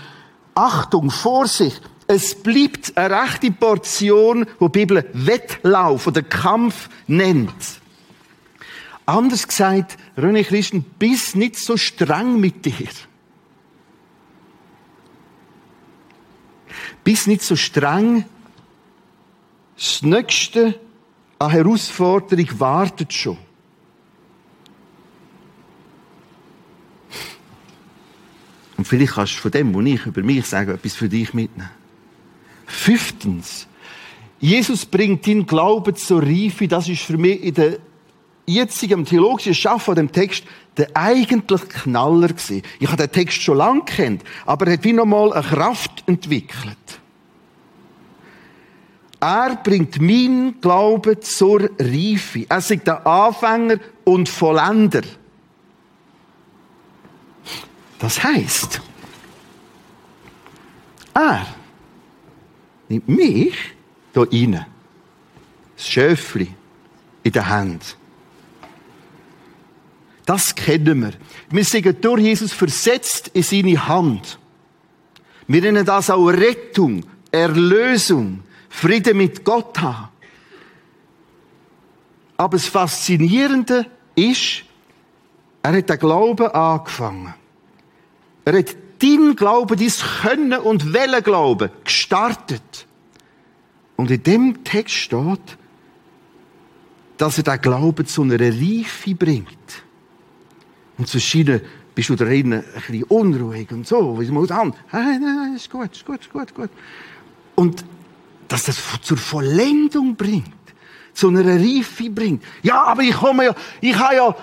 Achtung, 0.55 1.09
Vorsicht! 1.09 1.81
Es 2.07 2.35
bleibt 2.35 2.97
eine 2.97 3.21
rechte 3.21 3.51
Portion, 3.51 4.45
wo 4.59 4.67
die 4.67 4.79
Bibel 4.79 5.09
Wettlauf 5.13 6.07
oder 6.07 6.21
Kampf 6.21 6.89
nennt. 7.07 7.53
Anders 9.05 9.47
gesagt, 9.47 9.97
René 10.17 10.43
Christen, 10.43 10.83
bist 10.83 11.37
nicht 11.37 11.57
so 11.57 11.77
streng 11.77 12.39
mit 12.39 12.65
dir. 12.65 12.89
Bist 17.03 17.27
nicht 17.27 17.43
so 17.43 17.55
streng. 17.55 18.25
Das 19.75 20.01
Nächste 20.01 20.79
an 21.39 21.51
Herausforderung 21.51 22.59
wartet 22.59 23.13
schon. 23.13 23.37
Und 28.81 28.87
vielleicht 28.87 29.13
kannst 29.13 29.35
du 29.35 29.41
von 29.41 29.51
dem, 29.51 29.75
was 29.75 29.85
ich 29.85 30.05
über 30.07 30.23
mich 30.23 30.43
sage, 30.47 30.73
etwas 30.73 30.95
für 30.95 31.07
dich 31.07 31.35
mitnehmen. 31.35 31.69
Fünftens. 32.65 33.67
Jesus 34.39 34.87
bringt 34.87 35.23
den 35.27 35.45
Glauben 35.45 35.95
zur 35.95 36.23
Reife. 36.23 36.67
Das 36.67 36.89
ist 36.89 37.03
für 37.03 37.15
mich 37.15 37.43
in 37.43 37.53
der 37.53 37.77
jetzigen 38.47 39.05
theologischen 39.05 39.53
Schaffen 39.53 39.81
von 39.81 39.95
dem 39.97 40.11
Text 40.11 40.45
der 40.77 40.89
eigentliche 40.95 41.67
Knaller 41.67 42.29
gewesen. 42.29 42.63
Ich 42.79 42.87
habe 42.87 42.97
den 42.97 43.11
Text 43.11 43.43
schon 43.43 43.59
lange 43.59 43.83
kennt, 43.83 44.23
aber 44.47 44.65
er 44.65 44.73
hat 44.73 44.83
wie 44.83 44.93
nochmal 44.93 45.31
eine 45.31 45.43
Kraft 45.43 46.03
entwickelt. 46.07 46.77
Er 49.19 49.57
bringt 49.63 50.01
mein 50.01 50.55
Glauben 50.59 51.21
zur 51.21 51.69
Reife. 51.77 52.47
Er 52.49 52.57
ist 52.57 52.87
der 52.87 53.05
Anfänger 53.05 53.77
und 54.05 54.27
Vollender. 54.27 55.03
Das 58.01 58.23
heißt, 58.23 58.81
er 61.13 61.45
nimmt 62.89 63.07
mich 63.07 63.55
hier 64.13 64.27
rein, 64.31 64.65
das 65.77 65.87
Schöfli 65.87 66.51
in 67.21 67.31
der 67.31 67.47
Hand. 67.47 67.95
Das 70.25 70.55
kennen 70.55 71.01
wir. 71.01 71.13
Wir 71.51 71.63
sind 71.63 72.03
durch 72.03 72.21
Jesus 72.21 72.53
versetzt 72.53 73.29
in 73.33 73.43
seine 73.43 73.87
Hand. 73.87 74.39
Wir 75.47 75.61
nennen 75.61 75.85
das 75.85 76.09
auch 76.09 76.27
Rettung, 76.27 77.05
Erlösung, 77.31 78.43
Friede 78.69 79.13
mit 79.13 79.45
Gott 79.45 79.79
haben. 79.79 80.09
Aber 82.35 82.57
das 82.57 82.65
Faszinierende 82.65 83.85
ist, 84.15 84.63
er 85.61 85.77
hat 85.77 85.89
den 85.89 85.99
Glauben 85.99 86.47
angefangen. 86.47 87.35
Er 88.45 88.57
hat 88.57 88.75
dein 88.99 89.35
Glauben, 89.35 89.77
dein 89.77 89.91
Können 90.21 90.59
und 90.59 90.93
Welle 90.93 91.21
Glauben 91.21 91.69
gestartet. 91.83 92.87
Und 93.95 94.09
in 94.11 94.23
dem 94.23 94.63
Text 94.63 94.95
steht, 94.95 95.57
dass 97.17 97.37
er 97.37 97.43
den 97.43 97.61
Glauben 97.61 98.05
zu 98.05 98.23
einer 98.23 98.39
Reife 98.39 99.15
bringt. 99.15 99.47
Und 100.97 101.07
zu 101.07 101.19
scheinen, 101.19 101.61
bist 101.93 102.09
du 102.09 102.15
drinnen 102.15 102.63
ein 102.63 102.81
bisschen 102.81 103.03
unruhig 103.03 103.71
und 103.71 103.85
so, 103.85 104.19
wie 104.19 104.31
man 104.31 104.49
an. 104.49 104.73
Hey, 104.87 105.19
nein, 105.19 105.55
ist 105.55 105.69
gut, 105.69 105.91
ist 105.91 106.05
gut, 106.05 106.21
ist 106.21 106.31
gut, 106.31 106.53
gut. 106.55 106.69
Und 107.55 107.83
dass 108.47 108.63
das 108.63 108.81
zur 109.01 109.17
Vollendung 109.17 110.15
bringt, 110.15 110.51
zu 111.13 111.27
einer 111.27 111.45
Reife 111.45 112.09
bringt. 112.09 112.43
Ja, 112.63 112.83
aber 112.83 113.03
ich 113.03 113.13
komme 113.13 113.45
ja, 113.45 113.55
ich 113.81 113.95
habe 113.97 114.15
ja, 114.15 114.35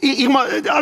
ich, 0.00 0.20
ich 0.20 0.28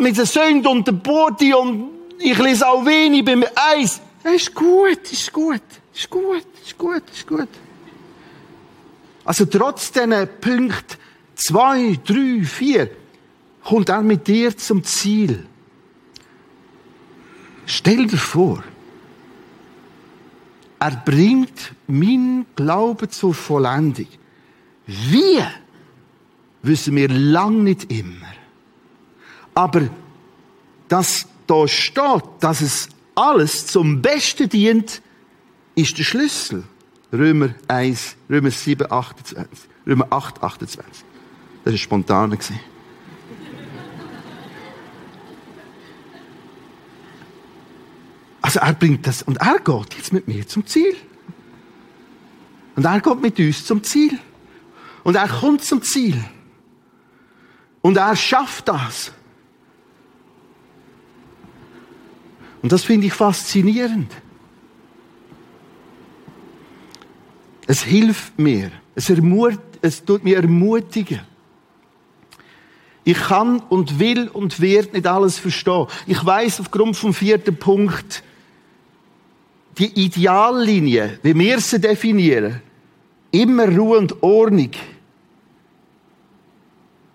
mit 0.01 0.17
der 0.17 0.27
Sünde 0.27 0.69
und 0.69 0.87
der 0.87 0.93
Body 0.93 1.55
und 1.55 2.02
ich 2.25 2.39
lese 2.39 2.67
auch 2.67 2.85
wenig 2.85 3.25
beim 3.25 3.45
Eis. 3.55 4.01
Das 4.23 4.35
ist 4.35 4.55
gut, 4.55 5.11
ist 5.11 5.33
gut, 5.33 5.63
ist 5.95 6.09
gut, 6.09 6.47
ist 6.65 6.79
gut, 6.79 7.03
ist 7.13 7.27
gut. 7.27 7.49
Also 9.25 9.45
trotz 9.47 9.93
diesen 9.93 10.29
Punkten 10.41 10.97
zwei, 11.35 11.99
drei, 12.05 12.45
vier 12.45 12.91
kommt 13.65 13.89
er 13.89 14.03
mit 14.03 14.27
dir 14.27 14.57
zum 14.57 14.83
Ziel. 14.85 15.47
Stell 17.67 18.07
dir 18.07 18.19
vor, 18.19 18.63
er 20.79 20.91
bringt 21.05 21.73
mein 21.87 22.45
Glauben 22.57 23.09
zur 23.11 23.35
Vollendung. 23.35 24.09
Wie? 24.87 25.43
Wissen 26.63 26.97
wir 26.97 27.09
lang 27.09 27.63
nicht 27.63 27.91
immer. 27.93 28.33
Aber 29.55 29.83
dass 30.89 31.27
da 31.53 31.69
steht, 31.69 32.25
dass 32.41 32.63
es 32.63 32.89
alles 33.15 33.67
zum 33.67 34.01
Besten 34.01 34.49
dient, 34.49 35.03
ist 35.75 35.99
der 35.99 36.05
Schlüssel. 36.05 36.65
Römer 37.13 37.51
1, 37.69 38.17
Römer 38.31 38.51
7, 38.51 38.91
28. 38.91 39.69
Römer 39.87 40.07
8, 40.09 40.43
28. 40.43 41.05
Das 41.65 41.73
war 41.75 41.79
spontan. 41.79 42.39
Also 48.41 48.61
er 48.61 48.73
bringt 48.73 49.07
das, 49.07 49.23
und 49.23 49.37
er 49.37 49.59
geht 49.59 49.95
jetzt 49.95 50.13
mit 50.15 50.27
mir 50.27 50.49
zum 50.49 50.67
Ziel. 50.67 50.97
Und 52.77 52.87
er 52.87 52.99
geht 52.99 53.21
mit 53.21 53.39
uns 53.39 53.67
zum 53.67 53.83
Ziel. 53.83 54.19
Und 55.05 55.17
er 55.17 55.29
kommt 55.29 55.63
zum 55.63 55.83
Ziel. 55.83 56.25
Und 57.83 57.99
er 57.99 58.17
schafft 58.17 58.69
das. 58.69 59.13
Und 62.63 62.71
das 62.71 62.85
finde 62.85 63.09
ich 63.09 63.13
faszinierend. 63.13 64.11
Es 67.67 67.83
hilft 67.83 68.39
mir. 68.39 68.71
Es, 68.95 69.11
ermut, 69.11 69.59
es 69.81 70.05
tut 70.05 70.25
mir 70.25 70.37
ermutigen. 70.37 71.21
Ich 73.05 73.19
kann 73.19 73.59
und 73.59 73.99
will 73.99 74.29
und 74.29 74.61
werde 74.61 74.93
nicht 74.93 75.07
alles 75.07 75.39
verstehen. 75.39 75.87
Ich 76.07 76.25
weiß 76.25 76.61
aufgrund 76.61 76.97
vom 76.97 77.13
vierten 77.13 77.57
Punkt, 77.57 78.23
die 79.79 80.05
Ideallinie, 80.05 81.19
wie 81.23 81.35
wir 81.35 81.61
sie 81.61 81.81
definieren, 81.81 82.61
immer 83.33 83.67
Ruhe 83.67 83.99
und 83.99 84.23
Ordnung, 84.23 84.71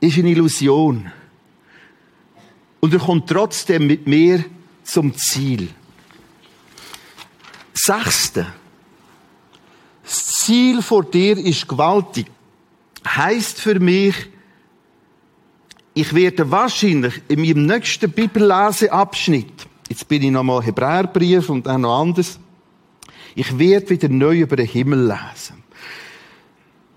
ist 0.02 0.18
eine 0.18 0.30
Illusion. 0.30 1.12
Und 2.80 2.94
er 2.94 3.00
kommt 3.00 3.30
trotzdem 3.30 3.88
mit 3.88 4.08
mir 4.08 4.44
zum 4.88 5.16
Ziel. 5.16 5.70
Sechste. 7.74 8.48
Das 10.04 10.28
Ziel 10.28 10.82
vor 10.82 11.04
dir 11.04 11.38
ist 11.38 11.68
gewaltig. 11.68 12.28
Heißt 13.06 13.60
für 13.60 13.80
mich, 13.80 14.16
ich 15.94 16.14
werde 16.14 16.50
wahrscheinlich 16.50 17.22
in 17.28 17.42
meinem 17.42 17.66
nächsten 17.66 18.12
Bibelleseabschnitt, 18.12 19.68
jetzt 19.90 20.08
bin 20.08 20.24
ich 20.24 20.32
nochmal 20.32 20.64
Hebräerbrief 20.64 21.50
und 21.50 21.68
auch 21.68 21.78
noch 21.78 22.02
anders, 22.02 22.40
ich 23.36 23.58
werde 23.58 23.90
wieder 23.90 24.10
neu 24.10 24.40
über 24.40 24.56
den 24.56 24.68
Himmel 24.68 25.08
lesen. 25.08 25.64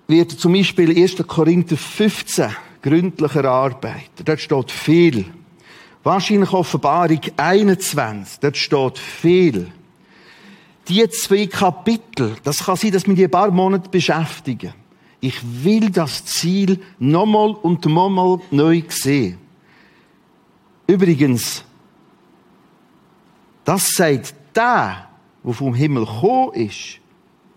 Ich 0.09 0.17
werde 0.17 0.37
zum 0.37 0.53
Beispiel 0.53 0.97
1. 0.97 1.27
Korinther 1.27 1.77
15 1.77 2.55
gründlicher 2.83 3.45
arbeiten. 3.45 4.25
Dort 4.25 4.41
steht 4.41 4.71
viel. 4.71 5.27
Wahrscheinlich 6.03 6.53
Offenbarung 6.53 7.21
21, 7.37 8.41
dort 8.41 8.57
steht 8.57 8.99
viel. 8.99 9.71
Die 10.89 11.09
zwei 11.11 11.47
Kapitel, 11.47 12.37
das 12.43 12.65
kann 12.65 12.77
sein, 12.77 12.93
dass 12.93 13.07
wir 13.07 13.15
die 13.15 13.25
ein 13.25 13.31
paar 13.31 13.51
Monate 13.51 13.89
beschäftigen. 13.91 14.73
Ich 15.21 15.37
will 15.65 15.91
das 15.91 16.25
Ziel 16.25 16.81
nochmal 16.99 17.51
und 17.51 17.85
nochmal 17.85 18.41
neu 18.51 18.83
sehen. 18.89 19.39
Übrigens, 20.87 21.63
das 23.65 23.91
sagt 23.91 24.35
der, 24.57 25.09
der 25.45 25.53
vom 25.53 25.75
Himmel 25.75 26.07
gekommen 26.07 26.55
ist, 26.55 26.99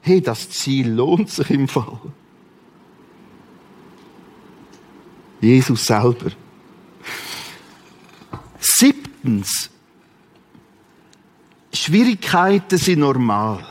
hey, 0.01 0.21
das 0.21 0.49
Ziel 0.49 0.89
lohnt 0.89 1.29
sich 1.29 1.49
im 1.49 1.67
Fall. 1.67 1.97
Jesus 5.39 5.85
selber. 5.85 6.31
Siebtens. 8.63 9.69
Schwierigkeiten 11.73 12.77
sind 12.77 12.99
normal. 12.99 13.65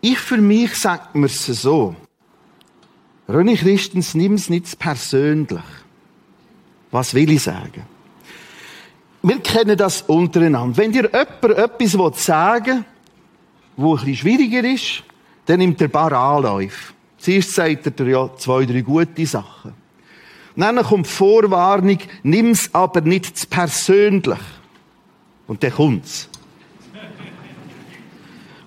Ich 0.00 0.18
für 0.18 0.38
mich 0.38 0.74
sage 0.76 1.18
mir 1.18 1.26
es 1.26 1.46
so. 1.46 1.94
René 3.28 3.56
Christens, 3.56 4.14
nimm 4.14 4.34
es 4.34 4.48
nicht 4.48 4.78
persönlich. 4.78 5.62
Was 6.90 7.14
will 7.14 7.30
ich 7.30 7.42
sagen? 7.42 7.84
Wir 9.22 9.38
kennen 9.40 9.76
das 9.76 10.02
untereinander. 10.02 10.76
Wenn 10.76 10.92
dir 10.92 11.04
jemand 11.04 11.44
etwas 11.44 12.24
sagen 12.24 12.78
will, 12.78 12.84
wo 13.76 13.92
ein 13.94 13.98
bisschen 13.98 14.16
schwieriger 14.16 14.64
ist, 14.64 15.04
dann 15.46 15.58
nimmt 15.58 15.80
er 15.80 15.88
ein 15.88 15.90
paar 15.90 16.12
Anläufe. 16.12 16.92
Zuerst 17.18 17.54
sagt 17.54 17.86
er 17.86 17.92
dir 17.92 18.08
ja 18.08 18.30
zwei, 18.36 18.64
drei 18.66 18.80
gute 18.80 19.26
Sachen. 19.26 19.81
Dann 20.56 20.82
kommt 20.82 21.06
die 21.06 21.10
Vorwarnung, 21.10 21.98
nimm's 22.22 22.70
aber 22.72 23.00
nicht 23.00 23.38
zu 23.38 23.46
persönlich. 23.46 24.38
Und 25.46 25.62
dann 25.62 25.72
kommt's. 25.72 26.28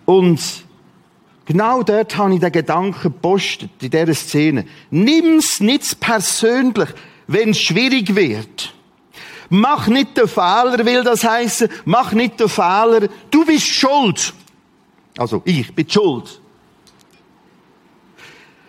Und 0.06 0.42
genau 1.46 1.84
dort 1.84 2.16
habe 2.18 2.36
ich 2.36 2.40
den 2.40 2.52
Gedanken 2.52 3.02
gepostet, 3.02 3.72
in 3.82 3.90
dieser 3.90 4.14
Szene. 4.14 4.66
Nimm's 4.92 5.60
nicht 5.60 5.84
zu 5.84 5.96
persönlich, 5.96 6.90
wenn 7.28 7.52
es 7.52 7.62
schwierig 7.62 8.16
wird. 8.16 8.74
Mach 9.50 9.88
nicht 9.88 10.18
den 10.18 10.28
Fehler, 10.28 10.86
will 10.86 11.04
das 11.04 11.24
heißen, 11.24 11.70
mach 11.86 12.14
nicht 12.14 12.40
den 12.40 12.50
Fehler, 12.50 13.08
du 13.30 13.46
bist 13.46 13.68
schuld. 13.68 14.34
Also, 15.18 15.42
ich 15.46 15.74
bin 15.74 15.90
schuld. 15.90 16.42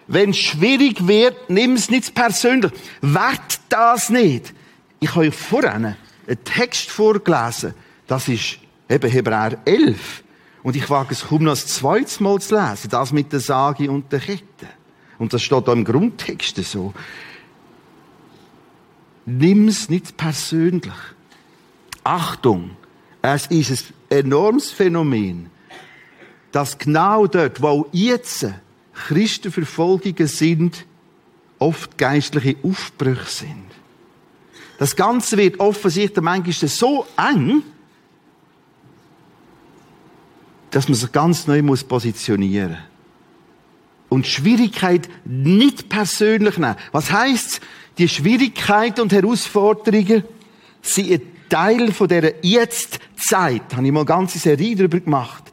Wenn 0.09 0.31
es 0.31 0.39
schwierig 0.39 1.07
wird, 1.07 1.51
nimm 1.51 1.75
es 1.75 1.91
nicht 1.91 2.15
persönlich. 2.15 2.73
Wert 3.01 3.61
das 3.69 4.09
nicht. 4.09 4.55
Ich 5.01 5.11
habe 5.11 5.27
euch 5.27 5.35
vorhin 5.35 5.97
einen 6.27 6.45
Text 6.45 6.91
vorgelesen. 6.91 7.75
Das 8.07 8.29
ist 8.29 8.59
eben 8.89 9.11
Hebräer 9.11 9.59
11. 9.65 10.23
Und 10.63 10.77
ich 10.77 10.89
wage 10.91 11.13
es 11.13 11.27
kaum 11.27 11.45
noch 11.45 11.53
das 11.53 11.67
zweite 11.67 12.23
Mal 12.23 12.41
zu 12.41 12.55
lesen. 12.57 12.91
Das 12.91 13.13
mit 13.13 13.33
der 13.33 13.41
Sage 13.41 13.91
und 13.91 14.13
der 14.13 14.21
Kette. 14.21 14.69
Und 15.19 15.33
das 15.33 15.43
steht 15.43 15.67
da 15.67 15.73
im 15.73 15.85
Grundtext 15.85 16.57
so. 16.65 16.93
Nimm 19.25 19.69
es 19.69 19.89
nicht 19.89 20.17
persönlich. 20.17 20.93
Achtung! 22.05 22.71
Es 23.23 23.47
ist 23.49 23.93
ein 24.11 24.19
enormes 24.27 24.71
Phänomen, 24.71 25.51
dass 26.53 26.79
genau 26.79 27.27
dort, 27.27 27.61
wo 27.61 27.89
jetzt 27.91 28.47
Christenverfolgungen 28.97 30.27
sind, 30.27 30.87
oft 31.59 31.97
geistliche 31.99 32.57
Aufbrüche 32.63 33.27
sind. 33.27 33.67
Das 34.79 34.97
Ganze 34.97 35.37
wird 35.37 35.61
offensichtlich 35.61 36.23
manchmal 36.23 36.69
so 36.69 37.07
eng, 37.17 37.63
dass 40.71 40.89
man 40.89 40.97
sich 40.97 41.13
ganz 41.13 41.47
neu 41.47 41.63
muss 41.63 41.85
positionieren 41.85 42.77
und 44.09 44.27
Schwierigkeit 44.27 45.09
nicht 45.25 45.89
persönlich 45.89 46.59
nehmen. 46.59 46.77
Was 46.93 47.11
heißt, 47.11 47.61
die 47.99 48.09
Schwierigkeiten 48.09 49.01
und 49.01 49.13
Herausforderungen 49.13 50.25
sind 50.83 51.13
ein 51.13 51.23
Teil 51.49 51.93
von 51.93 52.09
dieser 52.09 52.45
Jetzt-Zeit. 52.45 53.63
Da 53.69 53.77
habe 53.77 53.87
ich 53.87 53.93
mal 53.93 54.01
eine 54.01 54.07
ganze 54.07 54.39
Serie 54.39 54.77
darüber 54.77 55.01
gemacht 55.01 55.46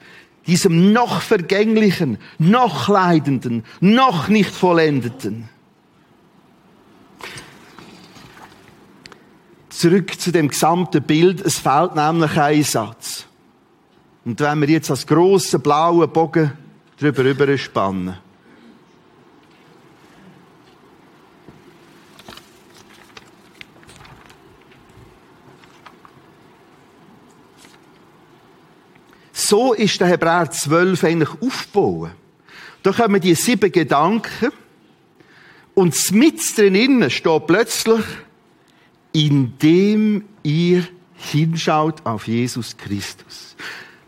diesem 0.48 0.92
noch 0.92 1.22
vergänglichen, 1.22 2.18
noch 2.38 2.90
leidenden, 2.90 3.64
noch 3.80 4.28
nicht 4.28 4.52
vollendeten. 4.52 5.50
Zurück 9.70 10.20
zu 10.20 10.32
dem 10.32 10.50
gesamten 10.50 11.02
Bild. 11.04 11.42
Es 11.42 11.58
fehlt 11.58 11.96
nämlich 11.96 12.38
ein 12.38 12.64
Satz. 12.64 13.26
Und 14.24 14.40
wenn 14.40 14.62
wir 14.62 14.70
jetzt 14.70 14.90
als 14.92 15.06
grossen 15.06 15.62
blauen 15.62 16.10
Bogen 16.10 16.54
drüber 16.98 17.24
überspannen. 17.24 18.18
So 29.46 29.74
ist 29.74 30.00
der 30.00 30.08
Hebräer 30.08 30.50
12 30.50 31.04
eigentlich 31.04 31.42
aufgebaut. 31.42 32.12
Da 32.82 32.94
kommen 32.94 33.20
die 33.20 33.36
sieben 33.36 33.72
Gedanken 33.72 34.52
und 35.74 36.12
mit 36.12 36.40
drinnen 36.58 37.10
steht 37.10 37.48
plötzlich, 37.48 38.06
indem 39.12 40.24
ihr 40.44 40.88
hinschaut 41.16 42.06
auf 42.06 42.28
Jesus 42.28 42.78
Christus. 42.78 43.58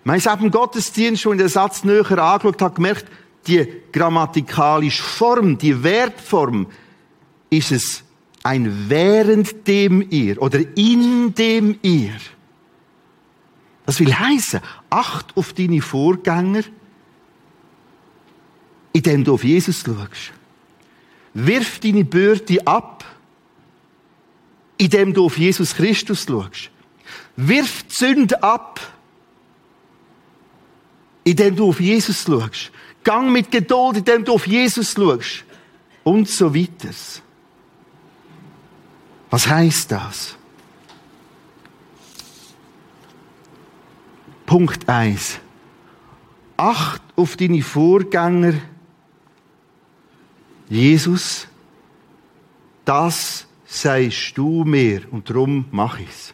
Man 0.06 0.18
ist 0.18 0.28
im 0.28 0.52
Gottesdienst 0.52 1.22
schon 1.22 1.34
in 1.34 1.40
den 1.40 1.50
Satz 1.50 1.84
näher 1.84 2.18
angeschaut, 2.18 2.62
hat 2.62 2.76
gemerkt, 2.76 3.06
die 3.46 3.68
grammatikalische 3.92 5.04
Form, 5.04 5.58
die 5.58 5.84
Wertform, 5.84 6.68
ist 7.50 7.74
es 7.74 8.04
ein 8.42 8.90
während 8.90 9.68
dem 9.68 10.06
ihr 10.10 10.42
oder 10.42 10.60
in 10.78 11.36
dem 11.36 11.78
ihr. 11.82 12.14
Das 13.86 14.00
will 14.00 14.14
heißen, 14.14 14.62
acht 14.90 15.38
auf 15.38 15.54
deine 15.54 15.82
Vorgänger, 15.82 16.64
indem 18.94 19.24
du 19.24 19.34
auf 19.34 19.44
Jesus 19.44 19.82
schaust. 19.82 20.34
Wirf 21.34 21.80
deine 21.80 22.06
Bürde 22.06 22.66
ab, 22.66 23.04
indem 24.78 25.14
du 25.14 25.26
auf 25.26 25.38
Jesus 25.38 25.76
Christus 25.76 26.26
schaust. 26.28 26.72
Wirf 27.36 27.84
die 27.84 27.94
Sünde 27.94 28.42
ab, 28.42 28.80
indem 31.24 31.56
du 31.56 31.70
auf 31.70 31.80
Jesus 31.80 32.24
schaust. 32.24 32.72
Gang 33.04 33.32
mit 33.32 33.52
Geduld, 33.52 33.98
indem 33.98 34.24
du 34.26 34.34
auf 34.34 34.48
Jesus 34.48 34.94
schaust. 34.94 35.44
Und 36.04 36.30
so 36.30 36.56
weiter. 36.56 36.90
Was 39.30 39.48
heißt 39.48 39.92
das? 39.92 40.38
Punkt 44.46 44.88
eins: 44.88 45.40
Acht 46.58 47.02
auf 47.16 47.38
deine 47.38 47.62
Vorgänger. 47.62 48.54
Jesus, 50.70 51.48
das 52.86 53.48
sagst 53.66 54.38
du 54.38 54.64
mir 54.64 55.02
und 55.12 55.30
darum 55.30 55.66
mach 55.72 56.00
ich's. 56.00 56.34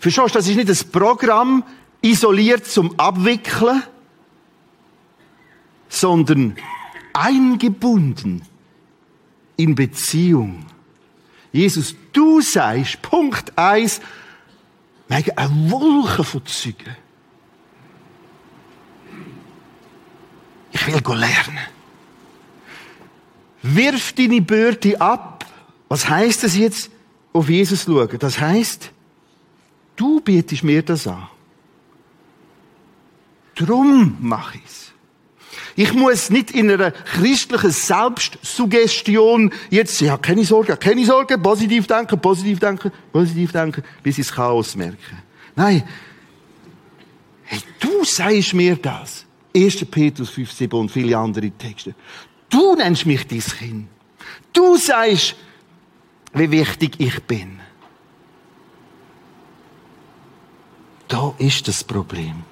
Verstehst 0.00 0.34
du, 0.34 0.38
das 0.38 0.48
ist 0.48 0.56
nicht 0.56 0.68
ein 0.68 0.90
Programm 0.90 1.62
isoliert 2.00 2.66
zum 2.66 2.98
Abwickeln, 2.98 3.82
sondern 5.88 6.56
eingebunden 7.12 8.42
in 9.56 9.74
Beziehung. 9.74 10.66
Jesus, 11.52 11.94
du 12.12 12.40
sagst, 12.40 13.02
Punkt 13.02 13.56
eins, 13.58 14.00
wegen 15.08 15.36
eine 15.36 15.70
Wolke 15.70 16.24
von 16.24 16.44
Zeugen. 16.46 16.96
Ich 20.72 20.86
will 20.86 21.16
lernen. 21.16 21.58
Wirf 23.62 24.12
deine 24.14 24.40
Bürde 24.40 25.00
ab. 25.00 25.44
Was 25.88 26.08
heißt 26.08 26.42
das 26.42 26.56
jetzt? 26.56 26.90
Auf 27.32 27.48
Jesus 27.48 27.84
schauen. 27.84 28.18
Das 28.18 28.40
heißt, 28.40 28.90
du 29.96 30.20
bietest 30.20 30.64
mir 30.64 30.82
das 30.82 31.06
an. 31.06 31.28
Drum 33.54 34.16
mache 34.20 34.58
ich's. 34.58 34.92
Ich 35.74 35.92
muss 35.94 36.30
nicht 36.30 36.50
in 36.50 36.70
einer 36.70 36.90
christlichen 36.90 37.70
Selbstsuggestion 37.70 39.52
jetzt, 39.70 40.00
ja, 40.00 40.16
keine 40.18 40.44
Sorge, 40.44 40.76
keine 40.76 41.04
Sorge, 41.04 41.38
positiv 41.38 41.86
denken, 41.86 42.20
positiv 42.20 42.58
denken, 42.58 42.92
positiv 43.12 43.52
denken, 43.52 43.82
bis 44.02 44.18
ich 44.18 44.26
das 44.26 44.34
Chaos 44.34 44.76
merke. 44.76 44.98
Nein. 45.56 45.82
Hey, 47.44 47.60
du 47.80 48.04
sagst 48.04 48.54
mir 48.54 48.76
das. 48.76 49.24
1. 49.54 49.84
Petrus 49.86 50.30
5, 50.30 50.52
7 50.52 50.78
und 50.78 50.90
viele 50.90 51.16
andere 51.16 51.50
Texte. 51.50 51.94
Du 52.48 52.74
nennst 52.74 53.06
mich 53.06 53.26
dein 53.26 53.40
Kind. 53.40 53.88
Du 54.52 54.76
sagst, 54.76 55.34
wie 56.34 56.50
wichtig 56.50 56.94
ich 56.98 57.22
bin. 57.22 57.60
Da 61.08 61.34
ist 61.38 61.68
das 61.68 61.84
Problem. 61.84 62.51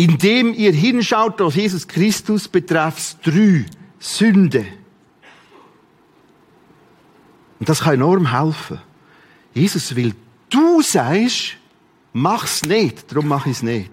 Indem 0.00 0.54
ihr 0.54 0.72
hinschaut 0.72 1.40
auf 1.42 1.56
Jesus 1.56 1.86
Christus 1.86 2.46
betreffs 2.46 3.18
drei 3.22 3.66
Sünde. 3.98 4.64
Und 7.58 7.68
das 7.68 7.80
kann 7.80 7.94
enorm 7.94 8.30
helfen. 8.30 8.80
Jesus 9.52 9.96
will, 9.96 10.14
du 10.50 10.82
sagst, 10.82 11.56
mach's 12.12 12.62
nicht, 12.62 13.10
darum 13.10 13.26
mach 13.26 13.46
ich's 13.46 13.62
nicht. 13.62 13.92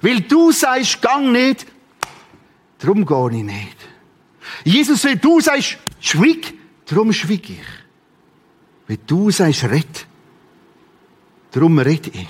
Weil 0.00 0.20
du 0.20 0.52
sagst, 0.52 1.02
gang 1.02 1.32
nicht, 1.32 1.66
darum 2.78 3.04
gehe 3.04 3.38
ich 3.38 3.44
nicht. 3.44 3.76
Jesus 4.64 5.02
will, 5.02 5.16
du 5.16 5.40
sagst, 5.40 5.78
schwieg, 6.00 6.54
darum 6.86 7.12
schwieg 7.12 7.50
ich. 7.50 7.66
Weil 8.86 8.98
du 9.04 9.32
sagst, 9.32 9.64
red, 9.64 10.06
darum 11.50 11.78
red 11.80 12.06
ich. 12.06 12.28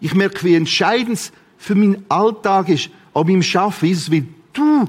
Ich 0.00 0.14
merke, 0.14 0.44
wie 0.44 0.54
entscheidend 0.54 1.18
es 1.18 1.32
für 1.58 1.74
meinen 1.74 2.04
Alltag 2.08 2.68
ist, 2.68 2.90
ob 3.12 3.28
im 3.28 3.42
Schaffen, 3.42 3.88
Jesus 3.88 4.10
will, 4.10 4.26
du 4.52 4.86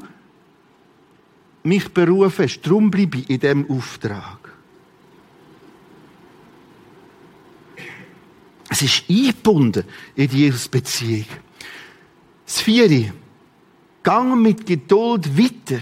mich 1.64 1.90
berufen 1.90 2.46
hast, 2.46 2.62
darum 2.62 2.90
bleibe 2.90 3.18
ich 3.18 3.30
in 3.30 3.40
diesem 3.40 3.70
Auftrag. 3.70 4.38
Es 8.70 8.82
ist 8.82 9.04
eingebunden 9.10 9.84
in 10.16 10.30
die 10.30 10.38
Jesus-Beziehung. 10.38 11.26
Das 12.46 12.62
Vieri. 12.62 13.12
Gang 14.02 14.42
mit 14.42 14.66
Geduld 14.66 15.38
weiter. 15.38 15.82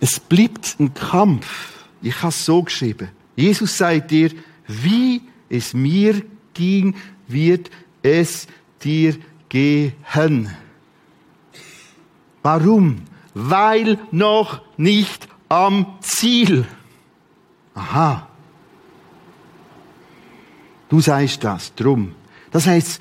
Es 0.00 0.20
bleibt 0.20 0.76
ein 0.78 0.94
Kampf. 0.94 1.86
Ich 2.02 2.16
habe 2.22 2.28
es 2.28 2.44
so 2.44 2.62
geschrieben. 2.62 3.08
Jesus 3.36 3.76
sagt 3.76 4.10
dir, 4.10 4.30
wie 4.66 5.22
es 5.48 5.74
mir 5.74 6.22
ging, 6.52 6.94
wird 7.28 7.70
es 8.02 8.46
dir 8.82 9.16
gehen. 9.48 10.50
Warum? 12.42 13.02
Weil 13.34 13.98
noch 14.10 14.62
nicht 14.76 15.28
am 15.48 15.96
Ziel. 16.00 16.66
Aha. 17.74 18.28
Du 20.88 21.00
sagst 21.00 21.42
das, 21.42 21.74
drum. 21.74 22.14
Das 22.50 22.66
heißt, 22.66 23.00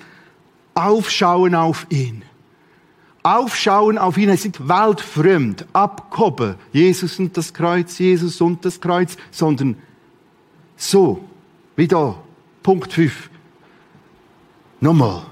aufschauen 0.73 1.54
auf 1.56 1.86
ihn. 1.89 2.23
Aufschauen 3.21 3.97
auf 3.97 4.17
ihn, 4.17 4.30
er 4.30 4.36
ist 4.36 4.67
weltfremd, 4.67 5.65
abgehoben. 5.73 6.56
Jesus 6.71 7.19
und 7.19 7.38
das 7.38 7.54
Kreuz, 7.54 7.97
Jesus 7.99 8.41
und 8.41 8.65
das 8.65 8.82
Kreuz, 8.82 9.15
sondern 9.32 9.78
so, 10.76 11.23
wie 11.75 11.88
da, 11.88 12.21
Punkt 12.62 12.93
5. 12.93 13.29
Nochmal 14.79 15.25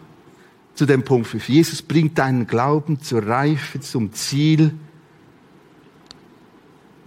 zu 0.75 0.86
dem 0.86 1.04
Punkt 1.04 1.27
5. 1.27 1.49
Jesus 1.49 1.82
bringt 1.82 2.17
deinen 2.17 2.47
Glauben 2.47 3.01
zur 3.01 3.25
Reife, 3.25 3.80
zum 3.80 4.13
Ziel. 4.13 4.73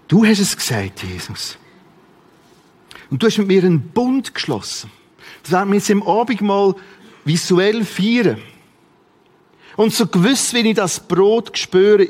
Du 0.09 0.25
hast 0.25 0.41
es 0.41 0.57
gesagt, 0.57 1.03
Jesus. 1.03 1.59
Und 3.11 3.23
du 3.23 3.27
hast 3.27 3.39
mit 3.39 3.49
mir 3.49 3.65
einen 3.65 3.81
Bund 3.81 4.35
geschlossen. 4.35 4.91
Das 5.43 5.53
werden 5.53 5.71
wir 5.71 5.77
jetzt 5.77 5.91
im 5.91 6.03
Abendmahl 6.03 6.75
visuell 7.25 7.85
feiern. 7.85 8.39
Und 9.77 9.93
so 9.93 10.07
gewiss, 10.07 10.55
wenn 10.55 10.67
ich 10.67 10.77
das 10.77 11.01
Brot 11.01 11.57
spüre, 11.59 12.09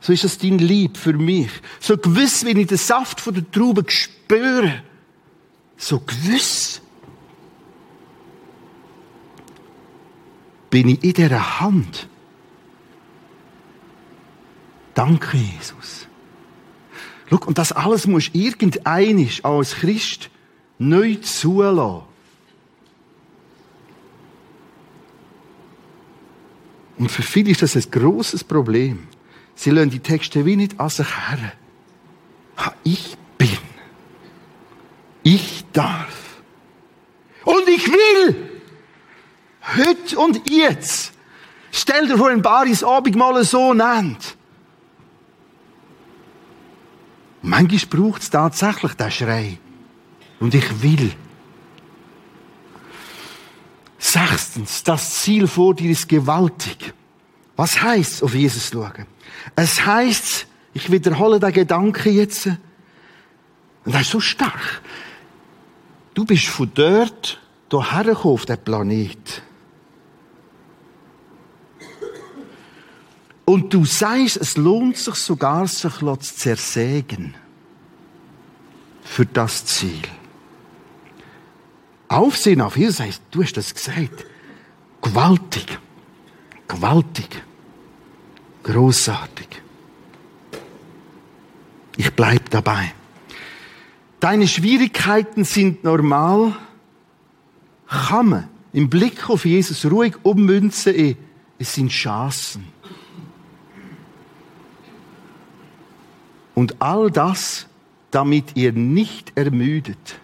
so 0.00 0.12
ist 0.12 0.24
das 0.24 0.38
dein 0.38 0.58
Lieb 0.58 0.96
für 0.96 1.12
mich. 1.12 1.50
So 1.80 1.96
gewiss, 1.96 2.44
wenn 2.44 2.56
ich 2.56 2.68
den 2.68 2.78
Saft 2.78 3.20
von 3.20 3.34
der 3.34 3.50
Traube 3.50 3.84
spüre, 3.88 4.82
so 5.78 6.00
gewiss 6.00 6.82
bin 10.68 10.88
ich 10.88 11.02
in 11.02 11.12
dieser 11.14 11.60
Hand. 11.60 12.08
Danke, 14.92 15.38
Jesus. 15.38 16.08
Schau, 17.30 17.38
und 17.46 17.56
das 17.56 17.72
alles 17.72 18.06
muss 18.06 18.30
irgendeinisch 18.32 19.44
als 19.44 19.76
Christ 19.76 20.28
neu 20.78 21.14
zulassen. 21.14 22.02
Und 26.98 27.10
für 27.10 27.22
viele 27.22 27.52
ist 27.52 27.62
das 27.62 27.76
ein 27.76 27.90
großes 27.90 28.42
Problem. 28.42 29.06
Sie 29.54 29.70
lassen 29.70 29.90
die 29.90 30.00
Texte 30.00 30.44
wie 30.44 30.56
nicht 30.56 30.80
an 30.80 30.88
sich 30.88 31.06
her. 31.06 31.52
Ich 32.82 33.16
darf. 35.78 36.42
Und 37.44 37.68
ich 37.68 37.86
will. 37.86 38.50
Heute 39.76 40.18
und 40.18 40.50
jetzt. 40.50 41.12
Stell 41.70 42.08
dir 42.08 42.18
vor, 42.18 42.30
ein 42.30 42.42
Baris 42.42 42.82
Abendmahl 42.82 43.44
so 43.44 43.74
nennt. 43.74 44.36
Manchmal 47.42 48.02
braucht 48.02 48.22
es 48.22 48.30
tatsächlich 48.30 48.94
den 48.94 49.10
Schrei. 49.10 49.58
Und 50.40 50.54
ich 50.54 50.82
will. 50.82 51.12
Sechstens, 53.98 54.82
das 54.84 55.20
Ziel 55.20 55.46
vor 55.46 55.74
dir 55.74 55.90
ist 55.90 56.08
gewaltig. 56.08 56.94
Was 57.56 57.82
heißt 57.82 58.22
auf 58.22 58.34
Jesus 58.34 58.70
schauen? 58.72 59.06
Es 59.56 59.84
heißt, 59.84 60.46
ich 60.72 60.90
wiederhole 60.90 61.40
den 61.40 61.52
Gedanken 61.52 62.12
jetzt, 62.14 62.46
und 62.46 63.94
das 63.94 64.02
ist 64.02 64.10
so 64.10 64.20
stark. 64.20 64.82
Du 66.18 66.24
bist 66.24 66.46
von 66.46 66.68
dort 66.74 67.38
hierher 67.70 68.02
gekommen 68.02 68.34
auf 68.34 68.44
den 68.44 68.58
Planet. 68.58 69.42
Und 73.44 73.72
du 73.72 73.84
sagst, 73.84 74.36
es 74.36 74.56
lohnt 74.56 74.96
sich 74.96 75.14
sogar, 75.14 75.68
sich 75.68 75.92
zu 75.92 76.16
zersägen. 76.16 77.36
Für 79.04 79.26
das 79.26 79.64
Ziel. 79.64 80.02
Aufsehen 82.08 82.62
auf 82.62 82.76
Jesus 82.76 82.98
heißt, 82.98 83.22
du 83.30 83.44
hast 83.44 83.56
das 83.56 83.72
gesagt. 83.72 84.26
Gewaltig. 85.00 85.78
Gewaltig. 86.66 87.44
Großartig. 88.64 89.62
Ich 91.96 92.12
bleib 92.12 92.50
dabei. 92.50 92.92
Deine 94.20 94.48
Schwierigkeiten 94.48 95.44
sind 95.44 95.84
normal. 95.84 96.56
Kann 97.86 98.28
man 98.28 98.48
im 98.72 98.90
Blick 98.90 99.30
auf 99.30 99.44
Jesus 99.44 99.86
ruhig 99.86 100.14
ummünzen, 100.22 101.16
es 101.58 101.74
sind 101.74 101.90
Chancen. 101.90 102.66
Und 106.54 106.80
all 106.82 107.10
das, 107.10 107.66
damit 108.10 108.56
ihr 108.56 108.72
nicht 108.72 109.32
ermüdet, 109.36 110.20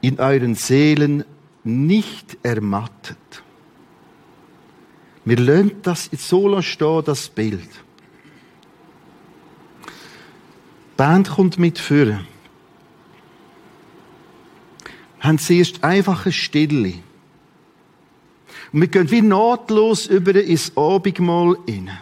in 0.00 0.20
euren 0.20 0.54
Seelen 0.54 1.24
nicht 1.64 2.36
ermattet. 2.42 3.16
Wir 5.24 5.38
lernen 5.38 5.80
das 5.82 6.08
in 6.08 6.18
Solo 6.18 6.60
stehen, 6.62 7.04
das 7.04 7.28
Bild. 7.28 7.68
Die 9.82 10.96
Band 10.96 11.30
kommt 11.30 11.58
mit 11.58 11.78
führen. 11.78 12.26
Haben 15.22 15.38
zuerst 15.38 15.82
einfache 15.82 16.32
Stille. 16.32 16.94
Und 18.72 18.80
wir 18.80 18.88
gehen 18.88 19.10
wie 19.10 19.22
notlos 19.22 20.06
über 20.06 20.34
ins 20.34 20.76
Abendmahl 20.76 21.56
hinein. 21.66 21.98